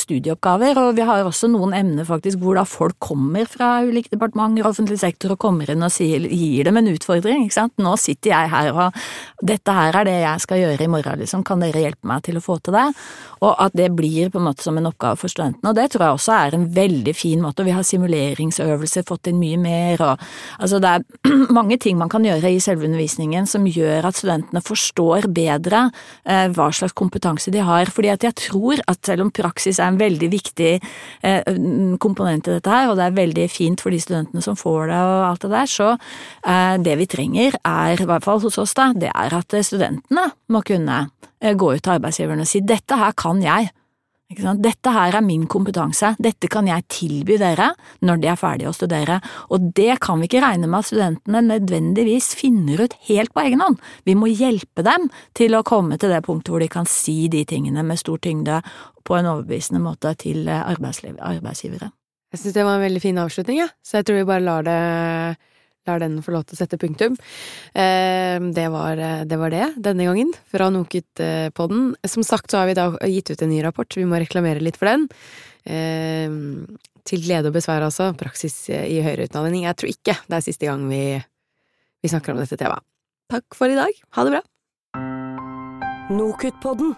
studieoppgaver, 0.01 0.79
og 0.81 0.95
vi 0.97 1.05
har 1.05 1.21
også 1.29 1.51
noen 1.53 1.75
emner 1.77 2.07
faktisk 2.09 2.41
hvor 2.41 2.57
da 2.57 2.65
folk 2.65 2.97
kommer 3.03 3.45
fra 3.49 3.83
ulike 3.85 4.09
departementer 4.15 4.65
og 4.65 4.71
offentlig 4.73 4.97
sektor 5.03 5.35
og 5.35 5.41
kommer 5.43 5.69
inn 5.69 5.85
og 5.85 5.93
gir 6.01 6.65
dem 6.65 6.81
en 6.81 6.89
utfordring, 6.95 7.45
ikke 7.45 7.59
sant. 7.59 7.75
Nå 7.77 7.93
sitter 8.01 8.33
jeg 8.33 8.51
her 8.55 8.71
og 8.73 8.97
dette 9.45 9.75
her 9.77 10.01
er 10.01 10.09
det 10.09 10.17
jeg 10.23 10.45
skal 10.47 10.63
gjøre 10.63 10.87
i 10.87 10.91
morgen, 10.91 11.21
liksom, 11.21 11.45
kan 11.45 11.61
dere 11.61 11.85
hjelpe 11.85 12.09
meg 12.09 12.25
til 12.25 12.41
å 12.41 12.45
få 12.45 12.57
til 12.65 12.79
det? 12.79 12.87
Og 13.45 13.53
at 13.67 13.77
det 13.77 13.91
blir 13.97 14.33
på 14.33 14.41
en 14.41 14.49
måte 14.49 14.65
som 14.65 14.81
en 14.81 14.89
oppgave 14.89 15.21
for 15.21 15.33
studentene, 15.33 15.75
og 15.75 15.77
det 15.77 15.91
tror 15.93 16.07
jeg 16.07 16.17
også 16.17 16.35
er 16.39 16.57
en 16.57 16.67
veldig 16.81 17.17
fin 17.17 17.45
måte, 17.45 17.61
og 17.61 17.69
vi 17.69 17.77
har 17.77 17.87
simuleringsøvelser, 17.87 19.05
fått 19.09 19.29
inn 19.29 19.41
mye 19.41 19.61
mer, 19.61 20.07
og 20.09 20.25
altså 20.57 20.81
det 20.81 20.97
er 20.97 21.37
mange 21.59 21.77
ting 21.81 22.01
man 22.01 22.13
kan 22.13 22.25
gjøre 22.25 22.53
i 22.53 22.61
selve 22.65 22.89
undervisningen 22.89 23.49
som 23.49 23.69
gjør 23.69 24.09
at 24.09 24.17
studentene 24.17 24.65
forstår 24.65 25.29
bedre 25.37 25.87
eh, 26.25 26.49
hva 26.57 26.73
slags 26.73 26.97
kompetanse 26.97 27.10
kompetanse 27.11 27.51
de 27.51 27.59
har. 27.67 27.91
fordi 27.91 28.09
at 28.09 28.23
jeg 28.23 28.35
tror 28.35 28.81
at 28.87 29.05
selv 29.05 29.27
om 29.27 29.31
praksis 29.31 29.79
er 29.79 29.91
en 29.91 29.99
veldig 29.99 30.31
viktig 30.31 30.81
eh, 31.23 31.43
komponent 31.99 32.47
i 32.47 32.57
dette 32.59 32.71
her, 32.71 32.89
og 32.89 32.97
det 32.97 33.09
er 33.09 33.19
veldig 33.19 33.49
fint 33.51 33.81
for 33.81 33.91
de 33.91 34.01
studentene 34.01 34.43
som 34.43 34.57
får 34.57 34.87
det 34.93 35.01
og 35.01 35.27
alt 35.27 35.43
det 35.43 35.51
der, 35.51 35.67
så 35.67 35.89
eh, 36.47 36.77
det 36.79 36.99
vi 37.01 37.07
trenger 37.11 37.59
er, 37.65 38.01
i 38.01 38.07
hvert 38.07 38.25
fall 38.25 38.41
hos 38.41 38.59
oss 38.59 38.75
da, 38.79 38.93
det 38.95 39.11
er 39.11 39.35
at 39.35 39.59
studentene 39.67 40.31
må 40.49 40.63
kunne 40.63 41.03
eh, 41.41 41.55
gå 41.55 41.75
ut 41.75 41.83
til 41.83 41.97
arbeidsgiverne 41.99 42.47
og 42.47 42.51
si 42.51 42.63
dette 42.63 42.97
her 42.97 43.17
kan 43.19 43.43
jeg. 43.43 43.73
Dette 44.31 44.93
her 44.95 45.17
er 45.19 45.25
min 45.27 45.49
kompetanse, 45.51 46.13
dette 46.23 46.47
kan 46.47 46.69
jeg 46.71 46.85
tilby 46.93 47.35
dere 47.41 47.73
når 48.07 48.21
de 48.23 48.29
er 48.31 48.39
ferdige 48.39 48.71
å 48.71 48.75
studere, 48.77 49.17
og 49.51 49.73
det 49.75 49.97
kan 50.05 50.21
vi 50.23 50.29
ikke 50.29 50.43
regne 50.45 50.69
med 50.71 50.85
at 50.85 50.87
studentene 50.87 51.43
nødvendigvis 51.49 52.31
finner 52.39 52.85
ut 52.87 52.95
helt 53.09 53.35
på 53.35 53.43
egen 53.43 53.65
hånd. 53.65 53.81
Vi 54.07 54.15
må 54.15 54.31
hjelpe 54.31 54.87
dem 54.87 55.09
til 55.35 55.59
å 55.59 55.65
komme 55.67 55.99
til 55.99 56.15
det 56.15 56.23
punktet 56.29 56.55
hvor 56.55 56.63
de 56.63 56.71
kan 56.71 56.87
si 56.87 57.25
de 57.33 57.43
tingene 57.43 57.83
med 57.83 57.99
stor 57.99 58.23
tyngde 58.23 58.61
på 59.03 59.19
en 59.19 59.33
overbevisende 59.33 59.83
måte 59.83 60.15
til 60.23 60.47
arbeidsgivere. 60.47 61.91
Jeg 62.31 62.39
synes 62.39 62.55
det 62.55 62.65
var 62.69 62.79
en 62.79 62.87
veldig 62.87 63.03
fin 63.03 63.19
avslutning, 63.19 63.65
ja. 63.65 63.71
så 63.83 63.99
jeg 63.99 64.07
tror 64.07 64.21
vi 64.21 64.29
bare 64.31 64.47
lar 64.47 64.67
det 64.69 64.81
lar 65.89 66.03
den 66.03 66.19
få 66.25 66.35
lov 66.35 66.45
til 66.47 66.57
å 66.57 66.61
sette 66.61 66.79
punktum. 66.81 67.17
Ehm, 67.79 68.51
det 68.57 68.67
var, 68.73 69.01
det 69.27 69.39
var 69.41 69.55
det, 69.55 69.67
denne 69.81 70.07
gangen, 70.09 70.33
fra 70.51 70.69
Nokut-podden. 70.75 71.95
Som 72.09 72.27
sagt 72.27 72.53
så 72.53 72.63
har 72.63 72.71
vi 72.71 72.79
da 72.79 72.91
gitt 73.09 73.33
ut 73.33 73.43
en 73.43 73.53
ny 73.53 73.63
rapport, 73.65 73.97
vi 73.97 74.07
må 74.09 74.21
reklamere 74.21 74.63
litt 74.65 74.79
for 74.81 74.91
den. 74.91 75.09
Ehm, 75.65 76.79
til 77.09 77.25
glede 77.25 77.51
og 77.51 77.57
besvær, 77.57 77.83
altså. 77.87 78.11
Praksis 78.19 78.69
i 78.71 79.01
høyere 79.03 79.29
utdanning. 79.29 79.65
Jeg 79.67 79.79
tror 79.81 79.93
ikke 79.95 80.17
det 80.29 80.39
er 80.39 80.47
siste 80.47 80.69
gang 80.69 80.87
vi, 80.91 81.05
vi 82.05 82.13
snakker 82.13 82.35
om 82.35 82.43
dette 82.43 82.61
temaet. 82.61 82.85
Takk 83.31 83.55
for 83.55 83.71
i 83.71 83.79
dag. 83.79 83.95
Ha 84.17 84.27
det 84.27 84.35
bra. 84.37 84.43
Nokut-podden. 86.11 86.97